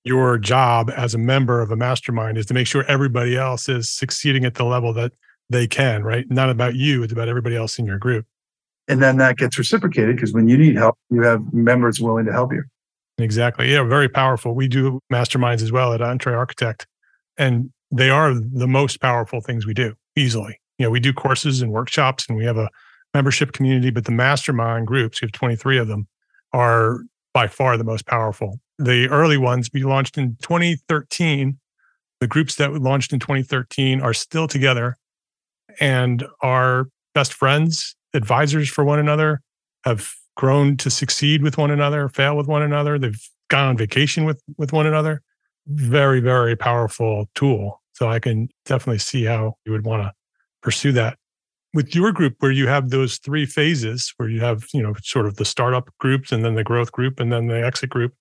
your 0.04 0.38
job 0.38 0.92
as 0.96 1.12
a 1.12 1.18
member 1.18 1.60
of 1.60 1.72
a 1.72 1.76
mastermind 1.76 2.38
is 2.38 2.46
to 2.46 2.54
make 2.54 2.68
sure 2.68 2.84
everybody 2.84 3.36
else 3.36 3.68
is 3.68 3.90
succeeding 3.90 4.44
at 4.44 4.54
the 4.54 4.62
level 4.62 4.92
that 4.92 5.10
they 5.50 5.66
can, 5.66 6.04
right? 6.04 6.30
Not 6.30 6.50
about 6.50 6.76
you, 6.76 7.02
it's 7.02 7.12
about 7.12 7.28
everybody 7.28 7.56
else 7.56 7.80
in 7.80 7.86
your 7.86 7.98
group. 7.98 8.26
And 8.86 9.02
then 9.02 9.16
that 9.16 9.38
gets 9.38 9.58
reciprocated 9.58 10.14
because 10.14 10.32
when 10.32 10.46
you 10.46 10.56
need 10.56 10.76
help, 10.76 10.96
you 11.10 11.22
have 11.22 11.52
members 11.52 12.00
willing 12.00 12.26
to 12.26 12.32
help 12.32 12.52
you. 12.52 12.62
Exactly. 13.18 13.72
Yeah, 13.72 13.82
very 13.82 14.08
powerful. 14.08 14.54
We 14.54 14.68
do 14.68 15.00
masterminds 15.12 15.62
as 15.62 15.72
well 15.72 15.92
at 15.94 16.00
EntreArchitect, 16.00 16.84
and 17.36 17.72
they 17.90 18.10
are 18.10 18.34
the 18.34 18.68
most 18.68 19.00
powerful 19.00 19.40
things 19.40 19.66
we 19.66 19.74
do 19.74 19.94
easily. 20.14 20.60
You 20.78 20.86
know, 20.86 20.90
we 20.90 21.00
do 21.00 21.12
courses 21.12 21.60
and 21.60 21.72
workshops 21.72 22.26
and 22.28 22.38
we 22.38 22.44
have 22.44 22.56
a 22.56 22.68
membership 23.14 23.52
community, 23.52 23.90
but 23.90 24.04
the 24.04 24.12
mastermind 24.12 24.86
groups, 24.86 25.22
we 25.22 25.26
have 25.26 25.32
23 25.32 25.78
of 25.78 25.88
them, 25.88 26.06
are 26.52 26.98
by 27.32 27.46
far 27.46 27.76
the 27.76 27.84
most 27.84 28.06
powerful. 28.06 28.60
The 28.78 29.08
early 29.08 29.38
ones 29.38 29.70
we 29.72 29.84
launched 29.84 30.18
in 30.18 30.36
2013. 30.42 31.58
The 32.20 32.26
groups 32.26 32.56
that 32.56 32.72
we 32.72 32.78
launched 32.78 33.12
in 33.12 33.20
2013 33.20 34.00
are 34.00 34.14
still 34.14 34.48
together 34.48 34.96
and 35.80 36.24
are 36.40 36.88
best 37.14 37.32
friends, 37.32 37.96
advisors 38.14 38.68
for 38.68 38.84
one 38.84 38.98
another, 38.98 39.40
have 39.84 40.10
grown 40.36 40.76
to 40.78 40.90
succeed 40.90 41.42
with 41.42 41.58
one 41.58 41.70
another, 41.70 42.08
fail 42.08 42.36
with 42.36 42.46
one 42.46 42.62
another. 42.62 42.98
They've 42.98 43.20
gone 43.48 43.68
on 43.68 43.76
vacation 43.76 44.24
with 44.24 44.40
with 44.56 44.72
one 44.72 44.86
another. 44.86 45.22
Very, 45.66 46.20
very 46.20 46.56
powerful 46.56 47.28
tool. 47.34 47.82
So 47.92 48.08
I 48.08 48.18
can 48.18 48.48
definitely 48.64 48.98
see 48.98 49.24
how 49.24 49.54
you 49.64 49.72
would 49.72 49.84
want 49.84 50.02
to 50.02 50.12
pursue 50.62 50.92
that. 50.92 51.18
With 51.74 51.94
your 51.94 52.12
group, 52.12 52.36
where 52.38 52.52
you 52.52 52.68
have 52.68 52.90
those 52.90 53.18
three 53.18 53.46
phases, 53.46 54.14
where 54.16 54.28
you 54.28 54.40
have, 54.40 54.64
you 54.72 54.80
know, 54.80 54.94
sort 55.02 55.26
of 55.26 55.36
the 55.36 55.44
startup 55.44 55.90
groups 55.98 56.30
and 56.32 56.44
then 56.44 56.54
the 56.54 56.64
growth 56.64 56.92
group 56.92 57.18
and 57.18 57.32
then 57.32 57.48
the 57.48 57.64
exit 57.64 57.90
group, 57.90 58.14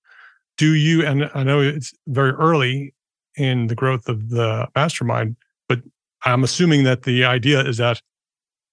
do 0.58 0.74
you, 0.74 1.06
and 1.06 1.30
I 1.34 1.44
know 1.44 1.62
it's 1.62 1.94
very 2.08 2.32
early 2.32 2.94
in 3.36 3.68
the 3.68 3.76
growth 3.76 4.10
of 4.10 4.30
the 4.30 4.68
mastermind, 4.76 5.36
but 5.68 5.82
I'm 6.26 6.44
assuming 6.44 6.84
that 6.84 7.04
the 7.04 7.26
idea 7.26 7.62
is 7.62 7.78
that 7.78 8.02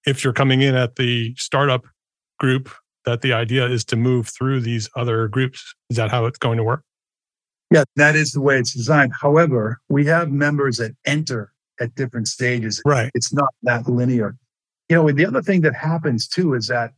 if 0.05 0.23
you're 0.23 0.33
coming 0.33 0.61
in 0.61 0.75
at 0.75 0.95
the 0.95 1.35
startup 1.37 1.85
group, 2.39 2.69
that 3.05 3.21
the 3.21 3.33
idea 3.33 3.67
is 3.67 3.83
to 3.85 3.95
move 3.95 4.27
through 4.27 4.61
these 4.61 4.89
other 4.95 5.27
groups. 5.27 5.73
Is 5.89 5.97
that 5.97 6.11
how 6.11 6.25
it's 6.25 6.37
going 6.37 6.57
to 6.57 6.63
work? 6.63 6.83
Yeah, 7.71 7.83
that 7.95 8.15
is 8.15 8.31
the 8.31 8.41
way 8.41 8.57
it's 8.57 8.73
designed. 8.73 9.13
However, 9.19 9.79
we 9.89 10.05
have 10.05 10.31
members 10.31 10.77
that 10.77 10.91
enter 11.05 11.51
at 11.79 11.95
different 11.95 12.27
stages. 12.27 12.81
Right. 12.85 13.09
It's 13.15 13.33
not 13.33 13.49
that 13.63 13.87
linear. 13.87 14.35
You 14.91 14.97
know, 14.97 15.09
the 15.09 15.25
other 15.25 15.41
thing 15.41 15.61
that 15.61 15.73
happens 15.73 16.27
too 16.27 16.53
is 16.53 16.67
that 16.67 16.91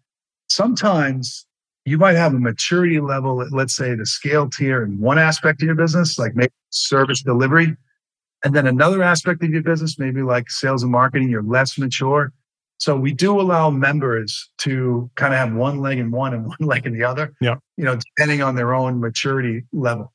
sometimes 0.48 1.46
you 1.86 2.00
might 2.00 2.16
have 2.16 2.34
a 2.34 2.40
maturity 2.40 3.00
level 3.00 3.40
at, 3.40 3.52
let's 3.52 3.76
say, 3.76 3.94
the 3.94 4.08
scale 4.08 4.50
tier 4.50 4.84
in 4.84 5.00
one 5.00 5.20
aspect 5.20 5.62
of 5.62 5.68
your 5.68 5.76
business, 5.76 6.18
like 6.18 6.36
maybe 6.36 6.52
service 6.72 7.22
delivery. 7.22 7.78
And 8.44 8.56
then 8.56 8.66
another 8.66 9.04
aspect 9.04 9.44
of 9.44 9.52
your 9.52 9.62
business, 9.62 10.00
maybe 10.00 10.24
like 10.24 10.50
sales 10.50 10.82
and 10.82 10.92
marketing, 10.92 11.30
you're 11.30 11.44
less 11.44 11.78
mature. 11.78 12.34
So 12.80 12.98
we 12.98 13.14
do 13.14 13.40
allow 13.40 13.70
members 13.70 14.50
to 14.62 15.08
kind 15.14 15.32
of 15.32 15.38
have 15.38 15.54
one 15.54 15.80
leg 15.80 16.00
in 16.00 16.10
one 16.10 16.34
and 16.34 16.48
one 16.48 16.58
leg 16.62 16.88
in 16.88 16.94
the 16.94 17.04
other. 17.04 17.32
Yeah. 17.42 17.58
You 17.78 17.84
know, 17.84 18.00
depending 18.18 18.42
on 18.42 18.56
their 18.56 18.74
own 18.74 19.02
maturity 19.02 19.66
level. 19.72 20.12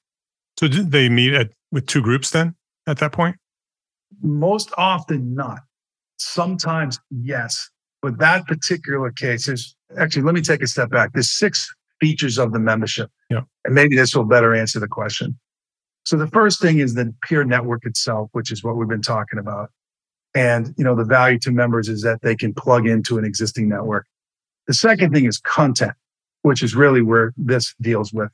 So 0.59 0.67
did 0.67 0.91
they 0.91 1.09
meet 1.09 1.33
at, 1.33 1.51
with 1.71 1.87
two 1.87 2.03
groups 2.03 2.31
then 2.31 2.57
at 2.89 2.99
that 2.99 3.13
point? 3.13 3.37
Most 4.21 4.73
often 4.77 5.37
not. 5.37 5.61
Sometimes 6.19 6.99
yes. 7.11 7.71
But 8.03 8.19
that 8.19 8.47
particular 8.47 9.11
case 9.11 9.49
is 9.49 9.75
actually, 9.97 10.23
let 10.23 10.35
me 10.35 10.41
take 10.43 10.63
a 10.63 10.67
step 10.67 10.91
back. 10.91 11.13
There's 11.13 11.31
six 11.31 11.73
features 12.01 12.39
of 12.39 12.53
the 12.53 12.61
membership. 12.61 13.11
Yeah. 13.31 13.43
And 13.65 13.75
maybe 13.75 13.97
this 13.97 14.15
will 14.15 14.25
better 14.25 14.55
answer 14.55 14.79
the 14.79 14.89
question. 14.89 15.39
So 16.05 16.17
the 16.17 16.29
first 16.29 16.61
thing 16.61 16.79
is 16.79 16.95
the 16.95 17.13
peer 17.23 17.45
network 17.45 17.85
itself, 17.85 18.31
which 18.33 18.53
is 18.53 18.63
what 18.63 18.77
we've 18.77 18.89
been 18.89 19.03
talking 19.03 19.39
about. 19.39 19.71
And, 20.35 20.75
you 20.79 20.85
know, 20.85 20.95
the 20.95 21.05
value 21.05 21.39
to 21.41 21.51
members 21.51 21.89
is 21.89 22.03
that 22.03 22.23
they 22.23 22.37
can 22.37 22.55
plug 22.55 22.87
into 22.87 23.19
an 23.19 23.25
existing 23.25 23.69
network. 23.69 24.07
The 24.67 24.75
second 24.75 25.13
thing 25.13 25.25
is 25.25 25.39
content, 25.39 25.93
which 26.43 26.63
is 26.63 26.75
really 26.75 27.03
where 27.03 27.33
this 27.37 27.75
deals 27.81 28.13
with. 28.13 28.31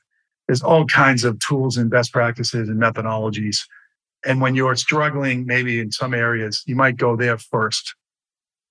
There's 0.46 0.62
all 0.62 0.84
kinds 0.86 1.24
of 1.24 1.38
tools 1.38 1.76
and 1.76 1.88
best 1.88 2.12
practices 2.12 2.68
and 2.68 2.80
methodologies. 2.80 3.60
And 4.26 4.40
when 4.40 4.54
you're 4.54 4.76
struggling, 4.76 5.46
maybe 5.46 5.80
in 5.80 5.92
some 5.92 6.14
areas, 6.14 6.62
you 6.66 6.76
might 6.76 6.96
go 6.96 7.16
there 7.16 7.38
first. 7.38 7.94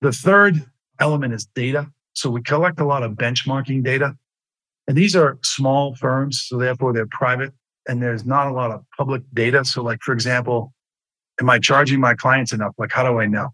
The 0.00 0.12
third 0.12 0.64
element 1.00 1.32
is 1.34 1.46
data. 1.54 1.88
So 2.14 2.30
we 2.30 2.42
collect 2.42 2.80
a 2.80 2.84
lot 2.84 3.02
of 3.02 3.12
benchmarking 3.12 3.84
data. 3.84 4.16
And 4.86 4.96
these 4.96 5.16
are 5.16 5.38
small 5.42 5.94
firms, 5.94 6.44
so 6.46 6.58
therefore 6.58 6.92
they're 6.92 7.06
private 7.06 7.52
and 7.88 8.02
there's 8.02 8.24
not 8.24 8.46
a 8.46 8.52
lot 8.52 8.70
of 8.70 8.84
public 8.96 9.22
data. 9.32 9.64
So, 9.64 9.82
like, 9.82 10.00
for 10.02 10.12
example, 10.12 10.72
am 11.40 11.50
I 11.50 11.58
charging 11.58 12.00
my 12.00 12.14
clients 12.14 12.52
enough? 12.52 12.74
Like, 12.78 12.92
how 12.92 13.02
do 13.02 13.18
I 13.20 13.26
know? 13.26 13.50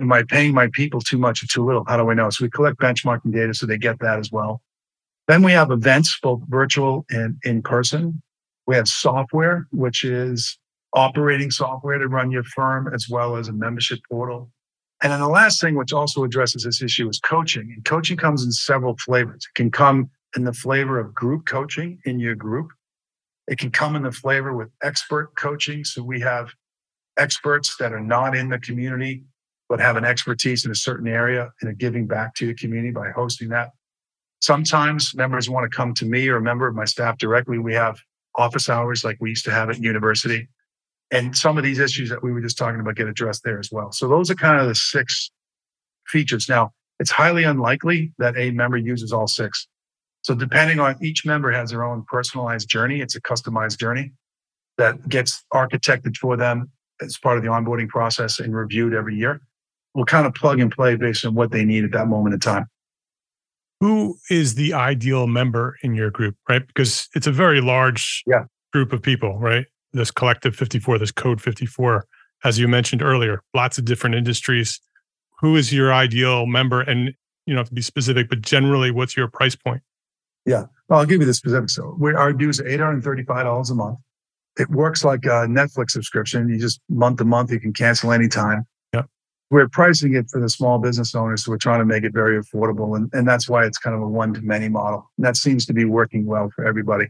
Am 0.00 0.12
I 0.12 0.22
paying 0.22 0.54
my 0.54 0.68
people 0.72 1.00
too 1.00 1.18
much 1.18 1.42
or 1.42 1.46
too 1.46 1.64
little? 1.64 1.84
How 1.86 1.96
do 1.96 2.10
I 2.10 2.14
know? 2.14 2.30
So, 2.30 2.44
we 2.44 2.50
collect 2.50 2.78
benchmarking 2.78 3.32
data 3.32 3.54
so 3.54 3.66
they 3.66 3.78
get 3.78 3.98
that 4.00 4.18
as 4.18 4.30
well. 4.30 4.62
Then 5.28 5.42
we 5.42 5.52
have 5.52 5.70
events, 5.70 6.18
both 6.22 6.40
virtual 6.48 7.04
and 7.10 7.36
in 7.44 7.62
person. 7.62 8.22
We 8.66 8.76
have 8.76 8.88
software, 8.88 9.66
which 9.70 10.04
is 10.04 10.58
operating 10.92 11.50
software 11.50 11.98
to 11.98 12.08
run 12.08 12.30
your 12.30 12.44
firm, 12.44 12.92
as 12.92 13.06
well 13.08 13.36
as 13.36 13.48
a 13.48 13.52
membership 13.52 14.00
portal. 14.10 14.50
And 15.02 15.12
then 15.12 15.20
the 15.20 15.28
last 15.28 15.60
thing, 15.60 15.76
which 15.76 15.92
also 15.92 16.24
addresses 16.24 16.64
this 16.64 16.82
issue, 16.82 17.08
is 17.08 17.20
coaching. 17.20 17.72
And 17.74 17.84
coaching 17.84 18.16
comes 18.16 18.44
in 18.44 18.52
several 18.52 18.96
flavors. 18.98 19.46
It 19.48 19.56
can 19.56 19.70
come 19.70 20.10
in 20.36 20.44
the 20.44 20.52
flavor 20.52 20.98
of 20.98 21.14
group 21.14 21.46
coaching 21.46 21.98
in 22.04 22.18
your 22.18 22.34
group. 22.34 22.70
It 23.48 23.58
can 23.58 23.70
come 23.70 23.96
in 23.96 24.02
the 24.02 24.12
flavor 24.12 24.54
with 24.54 24.68
expert 24.82 25.34
coaching. 25.36 25.84
So 25.84 26.02
we 26.02 26.20
have 26.20 26.50
experts 27.18 27.76
that 27.78 27.92
are 27.92 28.00
not 28.00 28.36
in 28.36 28.48
the 28.48 28.58
community, 28.58 29.24
but 29.68 29.80
have 29.80 29.96
an 29.96 30.04
expertise 30.04 30.64
in 30.64 30.70
a 30.70 30.76
certain 30.76 31.08
area 31.08 31.50
and 31.60 31.70
are 31.70 31.74
giving 31.74 32.06
back 32.06 32.34
to 32.36 32.46
the 32.46 32.54
community 32.54 32.92
by 32.92 33.10
hosting 33.10 33.48
that. 33.48 33.70
Sometimes 34.40 35.14
members 35.14 35.50
want 35.50 35.70
to 35.70 35.74
come 35.74 35.94
to 35.94 36.06
me 36.06 36.28
or 36.28 36.36
a 36.36 36.42
member 36.42 36.66
of 36.66 36.74
my 36.74 36.84
staff 36.84 37.18
directly. 37.18 37.58
We 37.58 37.74
have 37.74 37.98
office 38.36 38.68
hours 38.68 39.04
like 39.04 39.18
we 39.20 39.30
used 39.30 39.44
to 39.46 39.50
have 39.50 39.70
at 39.70 39.78
university. 39.78 40.48
And 41.10 41.36
some 41.36 41.58
of 41.58 41.64
these 41.64 41.78
issues 41.78 42.08
that 42.10 42.22
we 42.22 42.32
were 42.32 42.40
just 42.40 42.56
talking 42.56 42.80
about 42.80 42.94
get 42.94 43.08
addressed 43.08 43.42
there 43.44 43.58
as 43.58 43.70
well. 43.72 43.90
So 43.92 44.08
those 44.08 44.30
are 44.30 44.34
kind 44.34 44.60
of 44.60 44.68
the 44.68 44.74
six 44.74 45.30
features. 46.06 46.48
Now, 46.48 46.72
it's 47.00 47.10
highly 47.10 47.44
unlikely 47.44 48.12
that 48.18 48.36
a 48.36 48.50
member 48.50 48.76
uses 48.76 49.12
all 49.12 49.26
six. 49.26 49.66
So 50.22 50.34
depending 50.34 50.78
on 50.78 50.96
each 51.02 51.24
member 51.24 51.50
has 51.50 51.70
their 51.70 51.82
own 51.82 52.04
personalized 52.06 52.68
journey. 52.68 53.00
It's 53.00 53.16
a 53.16 53.20
customized 53.20 53.78
journey 53.78 54.12
that 54.78 55.08
gets 55.08 55.44
architected 55.52 56.16
for 56.16 56.36
them 56.36 56.70
as 57.00 57.18
part 57.18 57.38
of 57.38 57.42
the 57.42 57.50
onboarding 57.50 57.88
process 57.88 58.38
and 58.38 58.54
reviewed 58.54 58.94
every 58.94 59.16
year. 59.16 59.40
We'll 59.94 60.04
kind 60.04 60.26
of 60.26 60.34
plug 60.34 60.60
and 60.60 60.70
play 60.70 60.94
based 60.96 61.24
on 61.24 61.34
what 61.34 61.50
they 61.50 61.64
need 61.64 61.84
at 61.84 61.92
that 61.92 62.06
moment 62.06 62.34
in 62.34 62.40
time. 62.40 62.66
Who 63.80 64.18
is 64.28 64.54
the 64.54 64.74
ideal 64.74 65.26
member 65.26 65.76
in 65.82 65.94
your 65.94 66.10
group, 66.10 66.36
right? 66.48 66.66
Because 66.66 67.08
it's 67.14 67.26
a 67.26 67.32
very 67.32 67.62
large 67.62 68.22
yeah. 68.26 68.44
group 68.72 68.92
of 68.92 69.02
people, 69.02 69.38
right? 69.38 69.66
This 69.92 70.10
collective 70.10 70.54
54, 70.54 70.98
this 70.98 71.12
code 71.12 71.40
54, 71.40 72.06
as 72.44 72.58
you 72.58 72.68
mentioned 72.68 73.02
earlier, 73.02 73.42
lots 73.54 73.78
of 73.78 73.84
different 73.84 74.16
industries. 74.16 74.80
Who 75.40 75.56
is 75.56 75.72
your 75.72 75.92
ideal 75.92 76.46
member? 76.46 76.80
And 76.80 77.14
you 77.46 77.54
know, 77.54 77.64
to 77.64 77.74
be 77.74 77.82
specific, 77.82 78.28
but 78.28 78.42
generally, 78.42 78.90
what's 78.90 79.16
your 79.16 79.28
price 79.28 79.56
point? 79.56 79.82
Yeah, 80.46 80.66
well, 80.88 81.00
I'll 81.00 81.06
give 81.06 81.20
you 81.20 81.26
the 81.26 81.34
specifics. 81.34 81.74
So 81.74 81.96
we, 81.98 82.14
our 82.14 82.32
dues 82.32 82.60
are 82.60 82.64
$835 82.64 83.70
a 83.70 83.74
month. 83.74 83.98
It 84.58 84.70
works 84.70 85.04
like 85.04 85.24
a 85.24 85.46
Netflix 85.46 85.90
subscription. 85.90 86.48
You 86.48 86.58
just 86.58 86.80
month 86.88 87.18
to 87.18 87.24
month, 87.24 87.50
you 87.50 87.60
can 87.60 87.72
cancel 87.72 88.12
anytime. 88.12 88.66
Yeah. 88.92 89.02
We're 89.50 89.68
pricing 89.68 90.14
it 90.14 90.28
for 90.30 90.40
the 90.40 90.48
small 90.48 90.78
business 90.78 91.14
owners. 91.14 91.44
So 91.44 91.52
we're 91.52 91.58
trying 91.58 91.80
to 91.80 91.84
make 91.84 92.04
it 92.04 92.12
very 92.12 92.40
affordable. 92.40 92.96
And, 92.96 93.10
and 93.12 93.28
that's 93.28 93.48
why 93.48 93.64
it's 93.64 93.78
kind 93.78 93.94
of 93.94 94.02
a 94.02 94.08
one 94.08 94.34
to 94.34 94.42
many 94.42 94.68
model. 94.68 95.10
And 95.16 95.26
that 95.26 95.36
seems 95.36 95.66
to 95.66 95.72
be 95.72 95.84
working 95.84 96.26
well 96.26 96.50
for 96.54 96.66
everybody. 96.66 97.06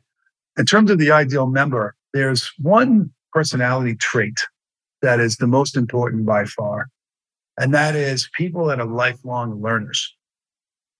In 0.59 0.67
terms 0.67 0.91
of 0.91 0.99
the 0.99 1.11
ideal 1.11 1.47
member, 1.47 1.95
there's 2.13 2.51
one 2.59 3.11
personality 3.33 3.95
trait 3.97 4.39
that 5.03 5.21
is 5.21 5.37
the 5.37 5.47
most 5.47 5.77
important 5.77 6.27
by 6.27 6.45
far, 6.45 6.89
and 7.59 7.73
that 7.75 7.95
is 7.95 8.29
people 8.37 8.67
that 8.67 8.81
are 8.81 8.87
lifelong 8.87 9.61
learners. 9.63 10.15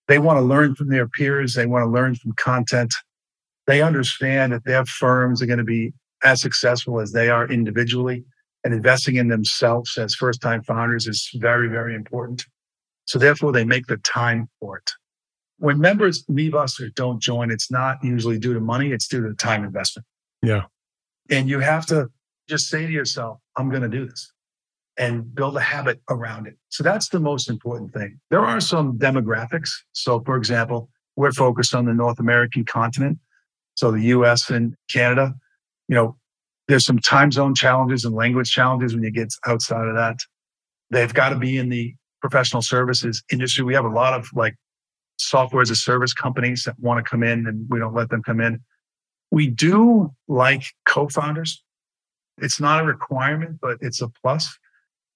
They 0.07 0.19
want 0.19 0.37
to 0.37 0.41
learn 0.41 0.75
from 0.75 0.89
their 0.89 1.07
peers, 1.07 1.53
they 1.53 1.65
want 1.65 1.83
to 1.83 1.89
learn 1.89 2.15
from 2.15 2.33
content. 2.33 2.93
They 3.67 3.81
understand 3.81 4.53
that 4.53 4.65
their 4.65 4.85
firms 4.85 5.41
are 5.41 5.45
going 5.45 5.59
to 5.59 5.63
be 5.63 5.93
as 6.23 6.41
successful 6.41 6.99
as 6.99 7.11
they 7.11 7.29
are 7.29 7.47
individually, 7.47 8.23
and 8.63 8.73
investing 8.73 9.15
in 9.15 9.27
themselves 9.27 9.97
as 9.97 10.13
first 10.13 10.41
time 10.41 10.63
founders 10.63 11.07
is 11.07 11.29
very, 11.35 11.67
very 11.67 11.95
important. 11.95 12.45
So, 13.05 13.19
therefore, 13.19 13.51
they 13.51 13.65
make 13.65 13.87
the 13.87 13.97
time 13.97 14.49
for 14.59 14.77
it. 14.77 14.91
When 15.57 15.79
members 15.79 16.23
leave 16.27 16.55
us 16.55 16.79
or 16.79 16.89
don't 16.89 17.21
join, 17.21 17.51
it's 17.51 17.71
not 17.71 17.97
usually 18.03 18.39
due 18.39 18.53
to 18.53 18.59
money, 18.59 18.91
it's 18.91 19.07
due 19.07 19.21
to 19.21 19.29
the 19.29 19.35
time 19.35 19.63
investment. 19.63 20.05
Yeah. 20.41 20.63
And 21.31 21.49
you 21.49 21.59
have 21.59 21.85
to 21.87 22.09
just 22.47 22.67
say 22.67 22.85
to 22.85 22.91
yourself, 22.91 23.39
I'm 23.57 23.69
going 23.69 23.81
to 23.81 23.89
do 23.89 24.05
this 24.05 24.31
and 24.97 25.33
build 25.33 25.55
a 25.55 25.61
habit 25.61 26.01
around 26.09 26.47
it. 26.47 26.57
So 26.69 26.83
that's 26.83 27.09
the 27.09 27.19
most 27.19 27.49
important 27.49 27.93
thing. 27.93 28.19
There 28.29 28.45
are 28.45 28.59
some 28.59 28.97
demographics. 28.99 29.69
So, 29.93 30.19
for 30.19 30.35
example, 30.35 30.89
we're 31.15 31.31
focused 31.31 31.73
on 31.73 31.85
the 31.85 31.93
North 31.93 32.19
American 32.19 32.65
continent. 32.65 33.17
So, 33.75 33.91
the 33.91 34.01
US 34.01 34.49
and 34.49 34.75
Canada, 34.89 35.33
you 35.87 35.95
know, 35.95 36.17
there's 36.67 36.85
some 36.85 36.99
time 36.99 37.31
zone 37.31 37.55
challenges 37.55 38.05
and 38.05 38.13
language 38.13 38.51
challenges 38.51 38.93
when 38.93 39.03
you 39.03 39.11
get 39.11 39.33
outside 39.47 39.87
of 39.87 39.95
that. 39.95 40.17
They've 40.89 41.13
got 41.13 41.29
to 41.29 41.37
be 41.37 41.57
in 41.57 41.69
the 41.69 41.95
professional 42.21 42.61
services 42.61 43.23
industry. 43.31 43.63
We 43.63 43.73
have 43.73 43.85
a 43.85 43.89
lot 43.89 44.13
of 44.13 44.27
like 44.33 44.55
software 45.17 45.61
as 45.61 45.69
a 45.69 45.75
service 45.75 46.13
companies 46.13 46.63
that 46.63 46.75
want 46.79 47.03
to 47.03 47.09
come 47.09 47.23
in 47.23 47.47
and 47.47 47.65
we 47.69 47.79
don't 47.79 47.93
let 47.93 48.09
them 48.09 48.23
come 48.23 48.41
in. 48.41 48.61
We 49.31 49.47
do 49.47 50.13
like 50.27 50.63
co 50.91 51.07
founders. 51.07 51.63
It's 52.37 52.59
not 52.59 52.81
a 52.81 52.85
requirement, 52.85 53.59
but 53.61 53.77
it's 53.81 54.01
a 54.01 54.09
plus. 54.21 54.57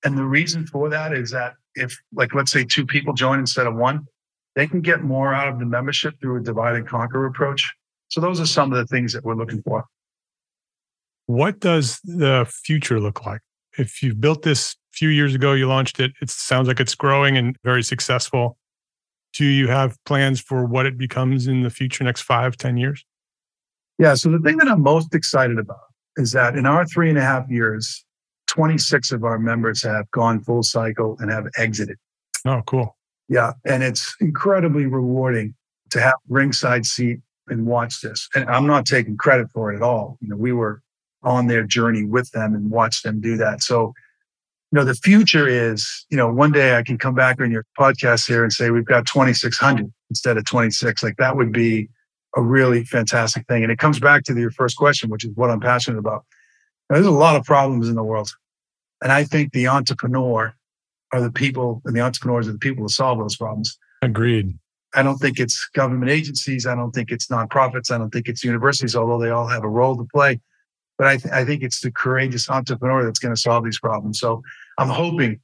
And 0.03 0.17
the 0.17 0.23
reason 0.23 0.65
for 0.67 0.89
that 0.89 1.13
is 1.13 1.31
that 1.31 1.53
if, 1.75 1.97
like, 2.13 2.33
let's 2.33 2.51
say 2.51 2.63
two 2.63 2.85
people 2.85 3.13
join 3.13 3.39
instead 3.39 3.67
of 3.67 3.75
one, 3.75 4.05
they 4.55 4.67
can 4.67 4.81
get 4.81 5.01
more 5.01 5.33
out 5.33 5.49
of 5.49 5.59
the 5.59 5.65
membership 5.65 6.15
through 6.21 6.37
a 6.37 6.43
divide 6.43 6.75
and 6.75 6.87
conquer 6.87 7.25
approach. 7.25 7.73
So, 8.07 8.21
those 8.21 8.39
are 8.39 8.45
some 8.45 8.71
of 8.71 8.77
the 8.77 8.85
things 8.85 9.13
that 9.13 9.23
we're 9.23 9.35
looking 9.35 9.61
for. 9.63 9.85
What 11.25 11.59
does 11.59 11.99
the 12.03 12.47
future 12.49 12.99
look 12.99 13.25
like? 13.25 13.41
If 13.77 14.01
you 14.01 14.13
built 14.13 14.43
this 14.43 14.75
few 14.93 15.09
years 15.09 15.35
ago, 15.35 15.53
you 15.53 15.67
launched 15.67 15.99
it, 15.99 16.13
it 16.21 16.29
sounds 16.29 16.67
like 16.67 16.79
it's 16.79 16.95
growing 16.95 17.35
and 17.35 17.57
very 17.63 17.83
successful. 17.83 18.57
Do 19.33 19.43
you 19.43 19.67
have 19.67 19.97
plans 20.05 20.39
for 20.39 20.65
what 20.65 20.85
it 20.85 20.97
becomes 20.97 21.47
in 21.47 21.63
the 21.63 21.69
future, 21.69 22.03
next 22.03 22.21
five, 22.21 22.55
ten 22.55 22.77
years? 22.77 23.03
Yeah. 23.97 24.15
So 24.15 24.29
the 24.29 24.39
thing 24.39 24.57
that 24.57 24.67
I'm 24.67 24.81
most 24.81 25.13
excited 25.15 25.57
about 25.57 25.79
is 26.17 26.31
that 26.31 26.57
in 26.57 26.65
our 26.65 26.85
three 26.85 27.09
and 27.09 27.17
a 27.17 27.21
half 27.21 27.49
years, 27.49 28.05
26 28.47 29.11
of 29.11 29.23
our 29.23 29.39
members 29.39 29.83
have 29.83 30.09
gone 30.11 30.41
full 30.41 30.63
cycle 30.63 31.17
and 31.19 31.31
have 31.31 31.47
exited. 31.57 31.97
Oh, 32.45 32.61
cool. 32.65 32.95
Yeah. 33.27 33.53
And 33.65 33.83
it's 33.83 34.15
incredibly 34.21 34.85
rewarding 34.85 35.55
to 35.91 35.99
have 35.99 36.15
ringside 36.29 36.85
seat 36.85 37.19
and 37.47 37.65
watch 37.65 38.01
this. 38.01 38.29
And 38.35 38.49
I'm 38.49 38.67
not 38.67 38.85
taking 38.85 39.17
credit 39.17 39.47
for 39.53 39.71
it 39.71 39.77
at 39.77 39.81
all. 39.81 40.17
You 40.21 40.29
know, 40.29 40.35
we 40.35 40.51
were 40.51 40.81
on 41.23 41.47
their 41.47 41.63
journey 41.63 42.05
with 42.05 42.29
them 42.31 42.53
and 42.53 42.69
watched 42.69 43.03
them 43.03 43.19
do 43.19 43.35
that. 43.37 43.63
So, 43.63 43.93
you 44.71 44.79
know, 44.79 44.83
the 44.83 44.93
future 44.95 45.47
is, 45.47 46.05
you 46.09 46.17
know, 46.17 46.31
one 46.31 46.51
day 46.51 46.77
I 46.77 46.83
can 46.83 46.97
come 46.97 47.15
back 47.15 47.41
on 47.41 47.51
your 47.51 47.65
podcast 47.79 48.27
here 48.27 48.43
and 48.43 48.53
say 48.53 48.69
we've 48.69 48.85
got 48.85 49.05
2,600 49.07 49.91
instead 50.09 50.37
of 50.37 50.45
26. 50.45 51.01
Like 51.03 51.17
that 51.17 51.35
would 51.35 51.51
be 51.51 51.89
a 52.35 52.41
really 52.41 52.83
fantastic 52.83 53.47
thing. 53.47 53.63
And 53.63 53.71
it 53.71 53.79
comes 53.79 53.99
back 53.99 54.23
to 54.23 54.37
your 54.37 54.51
first 54.51 54.77
question, 54.77 55.09
which 55.09 55.23
is 55.23 55.31
what 55.35 55.49
I'm 55.49 55.59
passionate 55.59 55.99
about. 55.99 56.25
Now, 56.89 56.95
there's 56.95 57.05
a 57.07 57.11
lot 57.11 57.35
of 57.35 57.43
problems 57.45 57.87
in 57.89 57.95
the 57.95 58.03
world. 58.03 58.29
And 59.01 59.11
I 59.11 59.23
think 59.23 59.51
the 59.51 59.67
entrepreneur 59.67 60.53
are 61.13 61.21
the 61.21 61.31
people, 61.31 61.81
and 61.85 61.95
the 61.95 62.01
entrepreneurs 62.01 62.47
are 62.47 62.53
the 62.53 62.57
people 62.57 62.85
to 62.87 62.93
solve 62.93 63.19
those 63.19 63.37
problems. 63.37 63.77
Agreed. 64.01 64.57
I 64.93 65.03
don't 65.03 65.17
think 65.17 65.39
it's 65.39 65.67
government 65.73 66.11
agencies. 66.11 66.65
I 66.65 66.75
don't 66.75 66.91
think 66.91 67.11
it's 67.11 67.27
nonprofits. 67.27 67.91
I 67.91 67.97
don't 67.97 68.11
think 68.11 68.27
it's 68.27 68.43
universities, 68.43 68.95
although 68.95 69.19
they 69.19 69.29
all 69.29 69.47
have 69.47 69.63
a 69.63 69.69
role 69.69 69.97
to 69.97 70.07
play. 70.13 70.39
But 70.97 71.07
I, 71.07 71.17
th- 71.17 71.33
I 71.33 71.43
think 71.43 71.63
it's 71.63 71.81
the 71.81 71.91
courageous 71.91 72.49
entrepreneur 72.49 73.03
that's 73.03 73.19
going 73.19 73.35
to 73.35 73.39
solve 73.39 73.65
these 73.65 73.79
problems. 73.79 74.19
So 74.19 74.41
I'm 74.77 74.87
hoping 74.87 75.41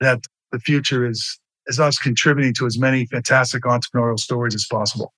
that 0.00 0.24
the 0.52 0.60
future 0.60 1.06
is 1.06 1.38
is 1.66 1.80
us 1.80 1.98
contributing 1.98 2.52
to 2.52 2.66
as 2.66 2.78
many 2.78 3.06
fantastic 3.06 3.62
entrepreneurial 3.62 4.18
stories 4.18 4.54
as 4.54 4.66
possible. 4.66 5.14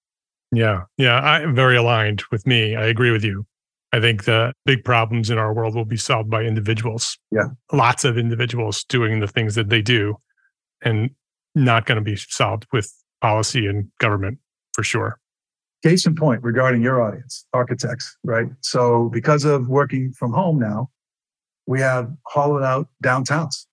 Yeah, 0.52 0.82
yeah, 0.96 1.18
I'm 1.18 1.54
very 1.54 1.76
aligned 1.76 2.22
with 2.30 2.46
me. 2.46 2.76
I 2.76 2.86
agree 2.86 3.10
with 3.10 3.24
you. 3.24 3.46
I 3.92 4.00
think 4.00 4.24
the 4.24 4.52
big 4.64 4.84
problems 4.84 5.30
in 5.30 5.38
our 5.38 5.52
world 5.52 5.74
will 5.74 5.84
be 5.84 5.96
solved 5.96 6.30
by 6.30 6.42
individuals. 6.42 7.18
Yeah, 7.30 7.48
lots 7.72 8.04
of 8.04 8.18
individuals 8.18 8.84
doing 8.84 9.20
the 9.20 9.28
things 9.28 9.54
that 9.54 9.68
they 9.68 9.82
do, 9.82 10.16
and 10.82 11.10
not 11.54 11.86
going 11.86 11.96
to 11.96 12.02
be 12.02 12.16
solved 12.16 12.66
with 12.72 12.92
policy 13.20 13.66
and 13.66 13.90
government 13.98 14.38
for 14.74 14.82
sure. 14.82 15.18
Case 15.82 16.06
in 16.06 16.14
point 16.14 16.42
regarding 16.42 16.82
your 16.82 17.02
audience, 17.02 17.46
architects, 17.52 18.16
right? 18.24 18.48
So, 18.60 19.10
because 19.12 19.44
of 19.44 19.68
working 19.68 20.12
from 20.12 20.32
home 20.32 20.58
now, 20.58 20.90
we 21.66 21.80
have 21.80 22.10
hollowed 22.26 22.62
out 22.62 22.88
downtowns 23.04 23.66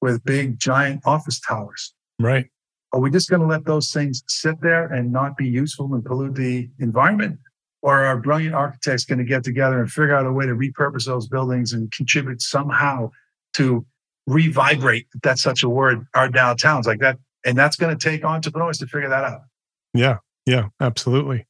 with 0.00 0.24
big, 0.24 0.58
giant 0.58 1.02
office 1.04 1.40
towers. 1.40 1.94
Right. 2.18 2.46
Are 2.96 2.98
we 2.98 3.10
just 3.10 3.28
going 3.28 3.42
to 3.42 3.46
let 3.46 3.66
those 3.66 3.92
things 3.92 4.24
sit 4.26 4.58
there 4.62 4.86
and 4.86 5.12
not 5.12 5.36
be 5.36 5.46
useful 5.46 5.92
and 5.92 6.02
pollute 6.02 6.34
the 6.34 6.70
environment? 6.78 7.38
Or 7.82 8.06
are 8.06 8.16
brilliant 8.16 8.54
architects 8.54 9.04
going 9.04 9.18
to 9.18 9.24
get 9.24 9.44
together 9.44 9.78
and 9.78 9.92
figure 9.92 10.16
out 10.16 10.24
a 10.24 10.32
way 10.32 10.46
to 10.46 10.54
repurpose 10.54 11.04
those 11.04 11.28
buildings 11.28 11.74
and 11.74 11.92
contribute 11.92 12.40
somehow 12.40 13.10
to 13.56 13.84
revibrate, 14.26 15.08
if 15.14 15.20
that's 15.22 15.42
such 15.42 15.62
a 15.62 15.68
word, 15.68 16.06
our 16.14 16.30
downtowns 16.30 16.86
like 16.86 17.00
that? 17.00 17.18
And 17.44 17.58
that's 17.58 17.76
going 17.76 17.94
to 17.94 18.02
take 18.02 18.24
entrepreneurs 18.24 18.78
to 18.78 18.86
figure 18.86 19.10
that 19.10 19.24
out. 19.24 19.42
Yeah. 19.92 20.16
Yeah. 20.46 20.68
Absolutely. 20.80 21.46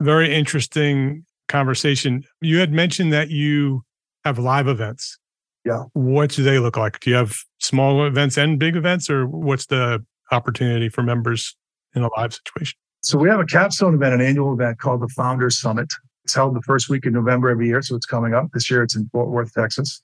Very 0.00 0.34
interesting 0.34 1.24
conversation. 1.46 2.24
You 2.40 2.58
had 2.58 2.72
mentioned 2.72 3.12
that 3.12 3.30
you 3.30 3.84
have 4.24 4.40
live 4.40 4.66
events. 4.66 5.20
Yeah. 5.64 5.84
What 5.92 6.30
do 6.30 6.42
they 6.42 6.58
look 6.58 6.76
like? 6.76 6.98
Do 6.98 7.10
you 7.10 7.16
have 7.16 7.36
small 7.60 8.04
events 8.04 8.36
and 8.36 8.58
big 8.58 8.74
events, 8.74 9.08
or 9.08 9.24
what's 9.28 9.66
the 9.66 10.04
opportunity 10.30 10.88
for 10.88 11.02
members 11.02 11.56
in 11.94 12.02
a 12.02 12.08
live 12.16 12.34
situation? 12.34 12.76
So 13.02 13.18
we 13.18 13.28
have 13.28 13.40
a 13.40 13.44
capstone 13.44 13.94
event, 13.94 14.14
an 14.14 14.20
annual 14.20 14.52
event 14.52 14.78
called 14.78 15.02
the 15.02 15.08
Founders 15.08 15.58
Summit. 15.58 15.92
It's 16.24 16.34
held 16.34 16.54
the 16.56 16.62
first 16.62 16.88
week 16.88 17.04
in 17.04 17.12
November 17.12 17.50
every 17.50 17.66
year, 17.66 17.82
so 17.82 17.96
it's 17.96 18.06
coming 18.06 18.32
up. 18.32 18.46
This 18.54 18.70
year 18.70 18.82
it's 18.82 18.96
in 18.96 19.08
Fort 19.10 19.28
Worth, 19.28 19.52
Texas. 19.52 20.02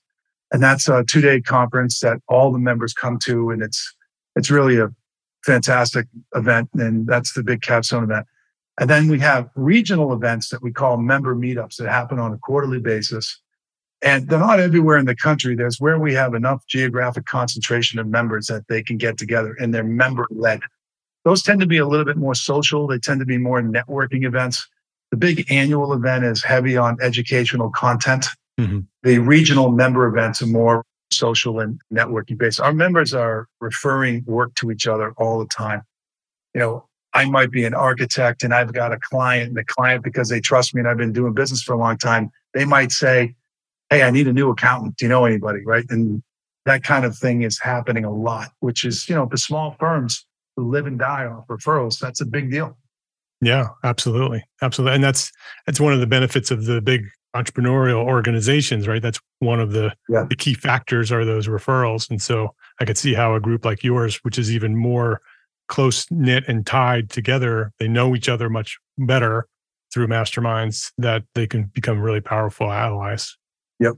And 0.51 0.61
that's 0.61 0.87
a 0.87 1.03
two-day 1.03 1.41
conference 1.41 1.99
that 2.01 2.17
all 2.27 2.51
the 2.51 2.59
members 2.59 2.93
come 2.93 3.17
to, 3.23 3.49
and 3.49 3.61
it's 3.61 3.95
it's 4.35 4.51
really 4.51 4.77
a 4.79 4.89
fantastic 5.43 6.07
event. 6.35 6.69
And 6.73 7.07
that's 7.07 7.33
the 7.33 7.43
big 7.43 7.61
capstone 7.61 8.03
event. 8.03 8.27
And 8.79 8.89
then 8.89 9.07
we 9.07 9.19
have 9.19 9.49
regional 9.55 10.13
events 10.13 10.49
that 10.49 10.61
we 10.61 10.71
call 10.71 10.97
member 10.97 11.35
meetups 11.35 11.77
that 11.77 11.89
happen 11.89 12.19
on 12.19 12.33
a 12.33 12.37
quarterly 12.37 12.79
basis. 12.79 13.41
And 14.03 14.27
they're 14.27 14.39
not 14.39 14.59
everywhere 14.59 14.97
in 14.97 15.05
the 15.05 15.15
country. 15.15 15.55
There's 15.55 15.79
where 15.79 15.99
we 15.99 16.13
have 16.15 16.33
enough 16.33 16.65
geographic 16.67 17.25
concentration 17.25 17.99
of 17.99 18.07
members 18.07 18.47
that 18.47 18.67
they 18.67 18.81
can 18.81 18.97
get 18.97 19.17
together 19.17 19.55
and 19.59 19.73
they're 19.73 19.83
member 19.83 20.27
led. 20.31 20.61
Those 21.23 21.43
tend 21.43 21.59
to 21.59 21.67
be 21.67 21.77
a 21.77 21.87
little 21.87 22.05
bit 22.05 22.17
more 22.17 22.33
social. 22.33 22.87
They 22.87 22.97
tend 22.97 23.19
to 23.19 23.27
be 23.27 23.37
more 23.37 23.61
networking 23.61 24.25
events. 24.25 24.67
The 25.11 25.17
big 25.17 25.51
annual 25.51 25.93
event 25.93 26.25
is 26.25 26.43
heavy 26.43 26.77
on 26.77 26.97
educational 27.01 27.69
content. 27.69 28.25
Mm-hmm. 28.59 28.79
The 29.03 29.19
regional 29.19 29.69
member 29.71 30.07
events 30.07 30.41
are 30.41 30.47
more 30.47 30.83
social 31.11 31.59
and 31.59 31.79
networking 31.93 32.37
based. 32.39 32.59
Our 32.59 32.73
members 32.73 33.13
are 33.13 33.47
referring 33.59 34.23
work 34.25 34.55
to 34.55 34.71
each 34.71 34.87
other 34.87 35.13
all 35.17 35.37
the 35.37 35.45
time. 35.45 35.83
You 36.55 36.61
know, 36.61 36.85
I 37.13 37.25
might 37.25 37.51
be 37.51 37.65
an 37.65 37.73
architect 37.73 38.43
and 38.43 38.53
I've 38.53 38.73
got 38.73 38.93
a 38.93 38.97
client, 38.97 39.49
and 39.49 39.57
the 39.57 39.65
client, 39.65 40.03
because 40.03 40.29
they 40.29 40.39
trust 40.39 40.73
me 40.73 40.79
and 40.79 40.87
I've 40.87 40.97
been 40.97 41.13
doing 41.13 41.33
business 41.33 41.61
for 41.61 41.73
a 41.73 41.77
long 41.77 41.97
time, 41.97 42.31
they 42.53 42.65
might 42.65 42.91
say, 42.91 43.35
Hey, 43.91 44.01
I 44.01 44.09
need 44.09 44.27
a 44.27 44.33
new 44.33 44.49
accountant. 44.49 44.97
Do 44.97 45.05
you 45.05 45.09
know 45.09 45.25
anybody? 45.25 45.59
Right. 45.63 45.85
And 45.89 46.23
that 46.65 46.83
kind 46.83 47.05
of 47.05 47.15
thing 47.15 47.43
is 47.43 47.59
happening 47.59 48.05
a 48.05 48.11
lot, 48.11 48.49
which 48.61 48.85
is, 48.85 49.07
you 49.07 49.15
know, 49.15 49.27
the 49.29 49.37
small 49.37 49.75
firms 49.79 50.25
who 50.55 50.71
live 50.71 50.87
and 50.87 50.97
die 50.97 51.25
off 51.25 51.45
referrals, 51.47 51.99
that's 51.99 52.21
a 52.21 52.25
big 52.25 52.49
deal. 52.49 52.77
Yeah, 53.41 53.67
absolutely. 53.83 54.43
Absolutely. 54.61 54.95
And 54.95 55.03
that's 55.03 55.31
that's 55.65 55.79
one 55.79 55.93
of 55.93 55.99
the 55.99 56.07
benefits 56.07 56.51
of 56.51 56.65
the 56.65 56.81
big 56.81 57.05
entrepreneurial 57.35 58.03
organizations, 58.03 58.87
right? 58.87 59.01
That's 59.01 59.19
one 59.39 59.59
of 59.59 59.71
the, 59.71 59.93
yeah. 60.09 60.25
the 60.29 60.35
key 60.35 60.53
factors 60.53 61.11
are 61.11 61.25
those 61.25 61.47
referrals. 61.47 62.09
And 62.09 62.21
so 62.21 62.53
I 62.79 62.85
could 62.85 62.97
see 62.97 63.13
how 63.13 63.35
a 63.35 63.39
group 63.39 63.65
like 63.65 63.83
yours, 63.83 64.17
which 64.23 64.37
is 64.37 64.51
even 64.51 64.75
more 64.75 65.21
close 65.67 66.05
knit 66.11 66.43
and 66.47 66.65
tied 66.65 67.09
together, 67.09 67.71
they 67.79 67.87
know 67.87 68.15
each 68.15 68.29
other 68.29 68.49
much 68.49 68.77
better 68.97 69.47
through 69.93 70.07
masterminds 70.07 70.91
that 70.97 71.23
they 71.35 71.47
can 71.47 71.63
become 71.73 71.99
really 71.99 72.21
powerful 72.21 72.71
allies. 72.71 73.37
Yep. 73.81 73.95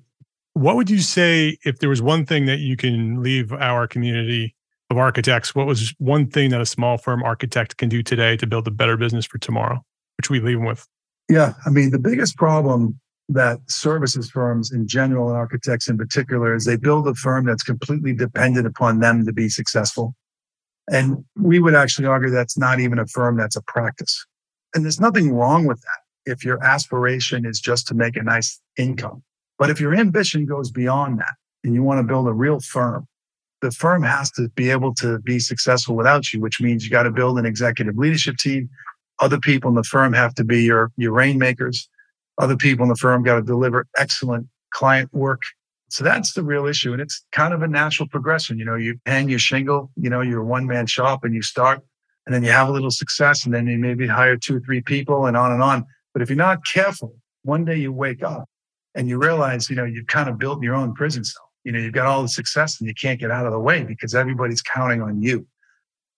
What 0.53 0.75
would 0.75 0.89
you 0.89 0.99
say 0.99 1.57
if 1.65 1.79
there 1.79 1.89
was 1.89 2.01
one 2.01 2.25
thing 2.25 2.45
that 2.45 2.59
you 2.59 2.77
can 2.77 3.21
leave 3.21 3.51
our 3.51 3.87
community 3.87 4.55
of 4.89 4.97
architects? 4.97 5.53
What 5.53 5.67
was 5.67 5.93
one 5.97 6.27
thing 6.27 6.49
that 6.51 6.61
a 6.61 6.65
small 6.65 6.97
firm 6.97 7.21
architect 7.21 7.77
can 7.77 7.89
do 7.89 8.01
today 8.01 8.37
to 8.37 8.47
build 8.47 8.67
a 8.67 8.71
better 8.71 8.97
business 8.97 9.25
for 9.25 9.37
tomorrow? 9.37 9.83
Which 10.17 10.29
we 10.29 10.39
leave 10.39 10.57
them 10.57 10.65
with? 10.65 10.87
Yeah. 11.29 11.53
I 11.65 11.69
mean, 11.69 11.91
the 11.91 11.99
biggest 11.99 12.37
problem 12.37 12.99
that 13.29 13.59
services 13.67 14.29
firms 14.29 14.71
in 14.71 14.87
general 14.87 15.29
and 15.29 15.37
architects 15.37 15.87
in 15.87 15.97
particular 15.97 16.55
is 16.55 16.65
they 16.65 16.77
build 16.77 17.07
a 17.07 17.15
firm 17.15 17.45
that's 17.45 17.63
completely 17.63 18.13
dependent 18.13 18.67
upon 18.67 18.99
them 18.99 19.25
to 19.25 19.33
be 19.33 19.49
successful. 19.49 20.15
And 20.91 21.23
we 21.35 21.59
would 21.59 21.75
actually 21.75 22.07
argue 22.07 22.29
that's 22.29 22.57
not 22.57 22.79
even 22.79 22.99
a 22.99 23.07
firm, 23.07 23.37
that's 23.37 23.55
a 23.55 23.61
practice. 23.61 24.25
And 24.75 24.83
there's 24.83 24.99
nothing 24.99 25.31
wrong 25.33 25.65
with 25.65 25.81
that 25.81 26.31
if 26.31 26.43
your 26.43 26.63
aspiration 26.63 27.45
is 27.45 27.59
just 27.59 27.87
to 27.87 27.95
make 27.95 28.15
a 28.15 28.23
nice 28.23 28.61
income. 28.77 29.23
But 29.63 29.69
if 29.69 29.79
your 29.79 29.95
ambition 29.95 30.45
goes 30.45 30.71
beyond 30.71 31.19
that 31.19 31.35
and 31.63 31.73
you 31.73 31.83
want 31.83 31.99
to 31.99 32.03
build 32.03 32.27
a 32.27 32.33
real 32.33 32.59
firm, 32.59 33.07
the 33.61 33.71
firm 33.71 34.03
has 34.03 34.29
to 34.31 34.49
be 34.49 34.69
able 34.69 34.93
to 34.95 35.19
be 35.19 35.39
successful 35.39 35.95
without 35.95 36.33
you, 36.33 36.41
which 36.41 36.59
means 36.59 36.83
you 36.83 36.91
got 36.91 37.03
to 37.03 37.11
build 37.11 37.39
an 37.39 37.45
executive 37.45 37.97
leadership 37.97 38.35
team. 38.35 38.69
Other 39.21 39.39
people 39.39 39.69
in 39.69 39.75
the 39.75 39.83
firm 39.83 40.11
have 40.11 40.35
to 40.35 40.43
be 40.43 40.63
your, 40.63 40.91
your 40.97 41.13
rainmakers 41.13 41.87
other 42.39 42.57
people 42.57 42.83
in 42.83 42.89
the 42.89 42.95
firm 42.95 43.23
got 43.23 43.35
to 43.35 43.41
deliver 43.41 43.85
excellent 43.97 44.47
client 44.71 45.13
work. 45.13 45.41
So 45.89 46.03
that's 46.03 46.33
the 46.33 46.43
real 46.43 46.65
issue. 46.65 46.91
And 46.91 47.01
it's 47.01 47.23
kind 47.31 47.53
of 47.53 47.61
a 47.61 47.67
natural 47.67 48.09
progression. 48.09 48.57
You 48.57 48.65
know, 48.65 48.75
you 48.75 48.99
hang 49.05 49.29
your 49.29 49.39
shingle, 49.39 49.91
you 49.95 50.09
know, 50.09 50.21
you're 50.21 50.41
a 50.41 50.45
one 50.45 50.65
man 50.65 50.87
shop 50.87 51.23
and 51.23 51.35
you 51.35 51.43
start 51.43 51.81
and 52.25 52.33
then 52.33 52.43
you 52.43 52.49
have 52.49 52.67
a 52.67 52.71
little 52.71 52.89
success 52.89 53.45
and 53.45 53.53
then 53.53 53.67
you 53.67 53.77
maybe 53.77 54.07
hire 54.07 54.35
two 54.35 54.57
or 54.57 54.59
three 54.61 54.81
people 54.81 55.27
and 55.27 55.37
on 55.37 55.51
and 55.51 55.61
on. 55.61 55.85
But 56.13 56.23
if 56.23 56.29
you're 56.29 56.37
not 56.37 56.65
careful, 56.65 57.15
one 57.43 57.65
day 57.65 57.75
you 57.75 57.93
wake 57.93 58.23
up 58.23 58.49
and 58.95 59.09
you 59.09 59.17
realize, 59.17 59.69
you 59.69 59.75
know, 59.75 59.85
you've 59.85 60.07
kind 60.07 60.29
of 60.29 60.37
built 60.37 60.61
your 60.61 60.75
own 60.75 60.93
prison 60.93 61.23
cell. 61.23 61.49
You 61.63 61.71
know, 61.71 61.79
you've 61.79 61.93
got 61.93 62.05
all 62.05 62.21
the 62.21 62.27
success 62.27 62.79
and 62.79 62.87
you 62.87 62.93
can't 62.93 63.19
get 63.19 63.31
out 63.31 63.45
of 63.45 63.51
the 63.51 63.59
way 63.59 63.83
because 63.83 64.13
everybody's 64.13 64.61
counting 64.61 65.01
on 65.01 65.21
you. 65.21 65.47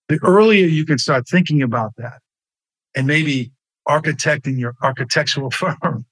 The 0.08 0.18
earlier 0.22 0.66
you 0.66 0.84
can 0.84 0.98
start 0.98 1.28
thinking 1.28 1.62
about 1.62 1.92
that 1.96 2.20
and 2.94 3.06
maybe 3.06 3.52
architecting 3.88 4.58
your 4.58 4.74
architectural 4.82 5.50
firm 5.52 6.04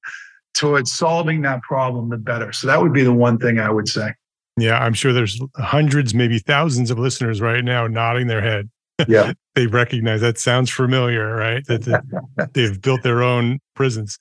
towards 0.54 0.92
solving 0.92 1.42
that 1.42 1.62
problem, 1.62 2.10
the 2.10 2.16
better. 2.16 2.52
So 2.52 2.66
that 2.68 2.80
would 2.80 2.92
be 2.92 3.02
the 3.02 3.12
one 3.12 3.38
thing 3.38 3.58
I 3.58 3.70
would 3.70 3.88
say. 3.88 4.14
Yeah, 4.56 4.78
I'm 4.78 4.94
sure 4.94 5.12
there's 5.12 5.40
hundreds, 5.56 6.14
maybe 6.14 6.38
thousands 6.38 6.90
of 6.92 6.98
listeners 6.98 7.40
right 7.40 7.64
now 7.64 7.88
nodding 7.88 8.28
their 8.28 8.40
head. 8.40 8.70
Yeah. 9.08 9.32
they 9.56 9.66
recognize 9.66 10.20
that 10.20 10.38
sounds 10.38 10.70
familiar, 10.70 11.34
right? 11.34 11.66
That 11.66 12.50
they've 12.54 12.80
built 12.80 13.02
their 13.02 13.22
own 13.22 13.58
prisons. 13.74 14.18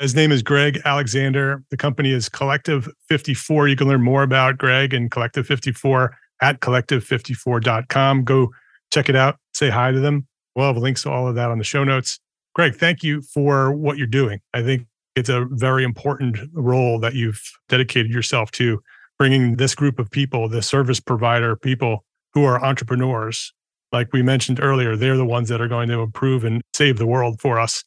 His 0.00 0.14
name 0.14 0.32
is 0.32 0.42
Greg 0.42 0.80
Alexander. 0.84 1.62
The 1.70 1.76
company 1.76 2.10
is 2.10 2.28
Collective 2.28 2.88
54. 3.08 3.68
You 3.68 3.76
can 3.76 3.86
learn 3.86 4.02
more 4.02 4.24
about 4.24 4.58
Greg 4.58 4.92
and 4.92 5.10
Collective 5.10 5.46
54 5.46 6.16
at 6.42 6.60
collective54.com. 6.60 8.24
Go 8.24 8.50
check 8.92 9.08
it 9.08 9.14
out. 9.14 9.38
Say 9.52 9.70
hi 9.70 9.92
to 9.92 10.00
them. 10.00 10.26
We'll 10.56 10.66
have 10.66 10.76
links 10.76 11.02
to 11.02 11.10
all 11.10 11.28
of 11.28 11.36
that 11.36 11.50
on 11.50 11.58
the 11.58 11.64
show 11.64 11.84
notes. 11.84 12.18
Greg, 12.54 12.74
thank 12.74 13.02
you 13.04 13.22
for 13.22 13.72
what 13.72 13.96
you're 13.96 14.06
doing. 14.06 14.40
I 14.52 14.62
think 14.62 14.86
it's 15.14 15.28
a 15.28 15.46
very 15.50 15.84
important 15.84 16.38
role 16.52 16.98
that 16.98 17.14
you've 17.14 17.40
dedicated 17.68 18.10
yourself 18.12 18.50
to 18.52 18.82
bringing 19.16 19.56
this 19.56 19.76
group 19.76 20.00
of 20.00 20.10
people, 20.10 20.48
the 20.48 20.62
service 20.62 20.98
provider 20.98 21.54
people 21.54 22.04
who 22.32 22.44
are 22.44 22.62
entrepreneurs. 22.64 23.52
Like 23.92 24.12
we 24.12 24.22
mentioned 24.22 24.58
earlier, 24.60 24.96
they're 24.96 25.16
the 25.16 25.24
ones 25.24 25.48
that 25.50 25.60
are 25.60 25.68
going 25.68 25.88
to 25.88 26.00
improve 26.00 26.42
and 26.42 26.62
save 26.74 26.98
the 26.98 27.06
world 27.06 27.40
for 27.40 27.60
us. 27.60 27.84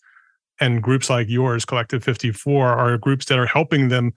And 0.60 0.82
groups 0.82 1.10
like 1.10 1.28
yours, 1.30 1.66
Collective 1.66 2.04
54, 2.04 2.68
are 2.68 2.98
groups 2.98 3.26
that 3.26 3.38
are 3.38 3.46
helping 3.46 3.90
them 3.90 4.14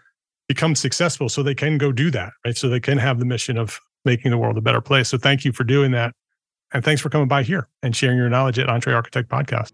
become 0.48 0.74
successful 0.74 1.28
so 1.28 1.42
they 1.42 1.54
can 1.54 1.78
go 1.78 1.92
do 1.92 2.10
that, 2.10 2.32
right? 2.44 2.56
So 2.56 2.68
they 2.68 2.80
can 2.80 2.98
have 2.98 3.18
the 3.18 3.24
mission 3.24 3.56
of 3.56 3.78
making 4.04 4.30
the 4.30 4.38
world 4.38 4.56
a 4.56 4.60
better 4.60 4.80
place. 4.80 5.08
So 5.08 5.18
thank 5.18 5.44
you 5.44 5.52
for 5.52 5.64
doing 5.64 5.92
that. 5.92 6.14
And 6.72 6.84
thanks 6.84 7.00
for 7.00 7.08
coming 7.10 7.28
by 7.28 7.42
here 7.42 7.68
and 7.82 7.94
sharing 7.94 8.16
your 8.16 8.28
knowledge 8.28 8.58
at 8.58 8.68
EntreArchitect 8.68 9.24
Podcast. 9.24 9.72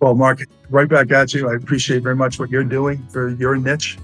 Well, 0.00 0.14
Mark, 0.14 0.42
right 0.70 0.88
back 0.88 1.10
at 1.10 1.34
you. 1.34 1.48
I 1.50 1.54
appreciate 1.54 2.02
very 2.02 2.16
much 2.16 2.38
what 2.38 2.50
you're 2.50 2.64
doing 2.64 3.06
for 3.08 3.30
your 3.30 3.56
niche. 3.56 3.98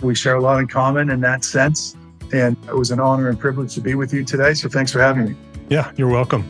We 0.00 0.14
share 0.14 0.36
a 0.36 0.40
lot 0.40 0.58
in 0.58 0.68
common 0.68 1.10
in 1.10 1.20
that 1.20 1.44
sense. 1.44 1.96
And 2.32 2.56
it 2.66 2.76
was 2.76 2.90
an 2.90 3.00
honor 3.00 3.28
and 3.28 3.38
privilege 3.38 3.74
to 3.74 3.80
be 3.80 3.94
with 3.94 4.12
you 4.12 4.24
today. 4.24 4.54
So 4.54 4.68
thanks 4.68 4.90
for 4.90 5.00
having 5.00 5.30
me. 5.30 5.36
Yeah, 5.68 5.92
you're 5.96 6.08
welcome. 6.08 6.44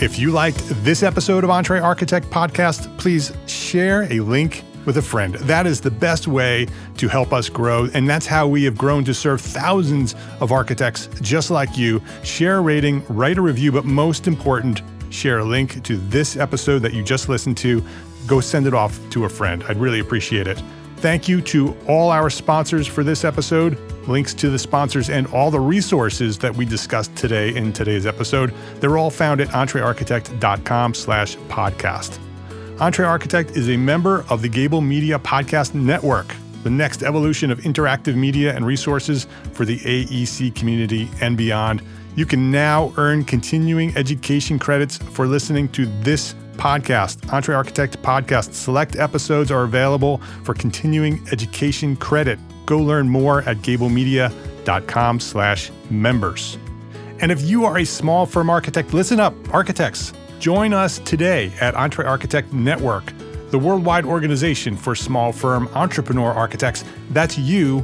If 0.00 0.16
you 0.16 0.30
liked 0.30 0.62
this 0.84 1.02
episode 1.02 1.42
of 1.42 1.50
Entre 1.50 1.80
Architect 1.80 2.30
Podcast, 2.30 2.96
please 2.98 3.32
share 3.48 4.04
a 4.12 4.20
link 4.20 4.62
with 4.86 4.96
a 4.96 5.02
friend. 5.02 5.34
That 5.34 5.66
is 5.66 5.80
the 5.80 5.90
best 5.90 6.28
way 6.28 6.68
to 6.98 7.08
help 7.08 7.32
us 7.32 7.48
grow. 7.48 7.88
And 7.94 8.08
that's 8.08 8.24
how 8.24 8.46
we 8.46 8.62
have 8.62 8.78
grown 8.78 9.02
to 9.06 9.12
serve 9.12 9.40
thousands 9.40 10.14
of 10.38 10.52
architects 10.52 11.08
just 11.20 11.50
like 11.50 11.76
you. 11.76 12.00
Share 12.22 12.58
a 12.58 12.60
rating, 12.60 13.04
write 13.08 13.38
a 13.38 13.42
review, 13.42 13.72
but 13.72 13.86
most 13.86 14.28
important, 14.28 14.82
share 15.10 15.40
a 15.40 15.44
link 15.44 15.82
to 15.82 15.96
this 15.96 16.36
episode 16.36 16.78
that 16.82 16.94
you 16.94 17.02
just 17.02 17.28
listened 17.28 17.56
to. 17.56 17.84
Go 18.28 18.38
send 18.38 18.68
it 18.68 18.74
off 18.74 19.00
to 19.10 19.24
a 19.24 19.28
friend. 19.28 19.64
I'd 19.64 19.78
really 19.78 19.98
appreciate 19.98 20.46
it. 20.46 20.62
Thank 20.98 21.28
you 21.28 21.40
to 21.40 21.76
all 21.88 22.10
our 22.10 22.30
sponsors 22.30 22.86
for 22.86 23.02
this 23.02 23.24
episode. 23.24 23.76
Links 24.08 24.32
to 24.34 24.48
the 24.48 24.58
sponsors 24.58 25.10
and 25.10 25.26
all 25.28 25.50
the 25.50 25.60
resources 25.60 26.38
that 26.38 26.56
we 26.56 26.64
discussed 26.64 27.14
today 27.14 27.54
in 27.54 27.72
today's 27.72 28.06
episode, 28.06 28.54
they're 28.76 28.96
all 28.96 29.10
found 29.10 29.40
at 29.40 29.48
entrearchitect.com 29.48 30.94
slash 30.94 31.36
podcast. 31.48 32.18
EntreArchitect 32.78 33.56
is 33.56 33.68
a 33.68 33.76
member 33.76 34.24
of 34.30 34.40
the 34.40 34.48
Gable 34.48 34.80
Media 34.80 35.18
Podcast 35.18 35.74
Network, 35.74 36.34
the 36.62 36.70
next 36.70 37.02
evolution 37.02 37.50
of 37.50 37.58
interactive 37.60 38.14
media 38.14 38.54
and 38.54 38.64
resources 38.64 39.26
for 39.52 39.64
the 39.64 39.78
AEC 39.80 40.54
community 40.54 41.08
and 41.20 41.36
beyond. 41.36 41.82
You 42.16 42.24
can 42.24 42.50
now 42.50 42.92
earn 42.96 43.24
continuing 43.24 43.96
education 43.96 44.58
credits 44.58 44.96
for 44.96 45.26
listening 45.26 45.68
to 45.70 45.86
this 46.02 46.34
podcast, 46.56 47.18
EntreArchitect 47.26 47.98
Podcast. 47.98 48.52
Select 48.52 48.96
episodes 48.96 49.50
are 49.50 49.64
available 49.64 50.18
for 50.44 50.54
continuing 50.54 51.20
education 51.30 51.96
credit. 51.96 52.38
Go 52.68 52.80
learn 52.80 53.08
more 53.08 53.40
at 53.44 53.56
gablemedia.com 53.58 55.20
slash 55.20 55.70
members. 55.88 56.58
And 57.20 57.32
if 57.32 57.40
you 57.40 57.64
are 57.64 57.78
a 57.78 57.86
small 57.86 58.26
firm 58.26 58.50
architect, 58.50 58.92
listen 58.92 59.18
up, 59.18 59.32
architects. 59.54 60.12
Join 60.38 60.74
us 60.74 60.98
today 60.98 61.50
at 61.62 61.72
EntreArchitect 61.72 62.52
Network, 62.52 63.10
the 63.48 63.58
worldwide 63.58 64.04
organization 64.04 64.76
for 64.76 64.94
small 64.94 65.32
firm 65.32 65.66
entrepreneur 65.68 66.30
architects. 66.30 66.84
That's 67.08 67.38
you 67.38 67.82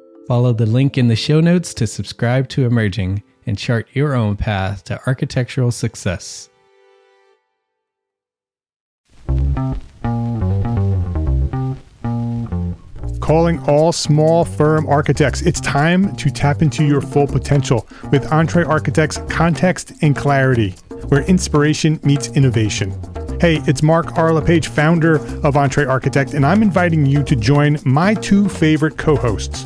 Follow 0.31 0.53
the 0.53 0.65
link 0.65 0.97
in 0.97 1.09
the 1.09 1.15
show 1.17 1.41
notes 1.41 1.73
to 1.73 1.85
subscribe 1.85 2.47
to 2.47 2.65
Emerging 2.65 3.21
and 3.45 3.57
chart 3.57 3.89
your 3.91 4.13
own 4.13 4.37
path 4.37 4.81
to 4.85 4.97
architectural 5.05 5.71
success. 5.71 6.49
Calling 13.19 13.59
all 13.67 13.91
small 13.91 14.45
firm 14.45 14.87
architects. 14.87 15.41
It's 15.41 15.59
time 15.59 16.15
to 16.15 16.29
tap 16.29 16.61
into 16.61 16.85
your 16.85 17.01
full 17.01 17.27
potential 17.27 17.85
with 18.09 18.23
EntreArchitect's 18.29 19.17
Context 19.29 19.91
and 20.01 20.15
Clarity, 20.15 20.75
where 21.09 21.23
inspiration 21.23 21.99
meets 22.05 22.29
innovation. 22.29 22.91
Hey, 23.41 23.59
it's 23.67 23.83
Mark 23.83 24.17
R. 24.17 24.31
LePage, 24.31 24.69
founder 24.69 25.15
of 25.15 25.55
EntreArchitect, 25.55 26.35
and 26.35 26.45
I'm 26.45 26.61
inviting 26.61 27.05
you 27.05 27.21
to 27.21 27.35
join 27.35 27.79
my 27.83 28.13
two 28.13 28.47
favorite 28.47 28.97
co 28.97 29.17
hosts. 29.17 29.65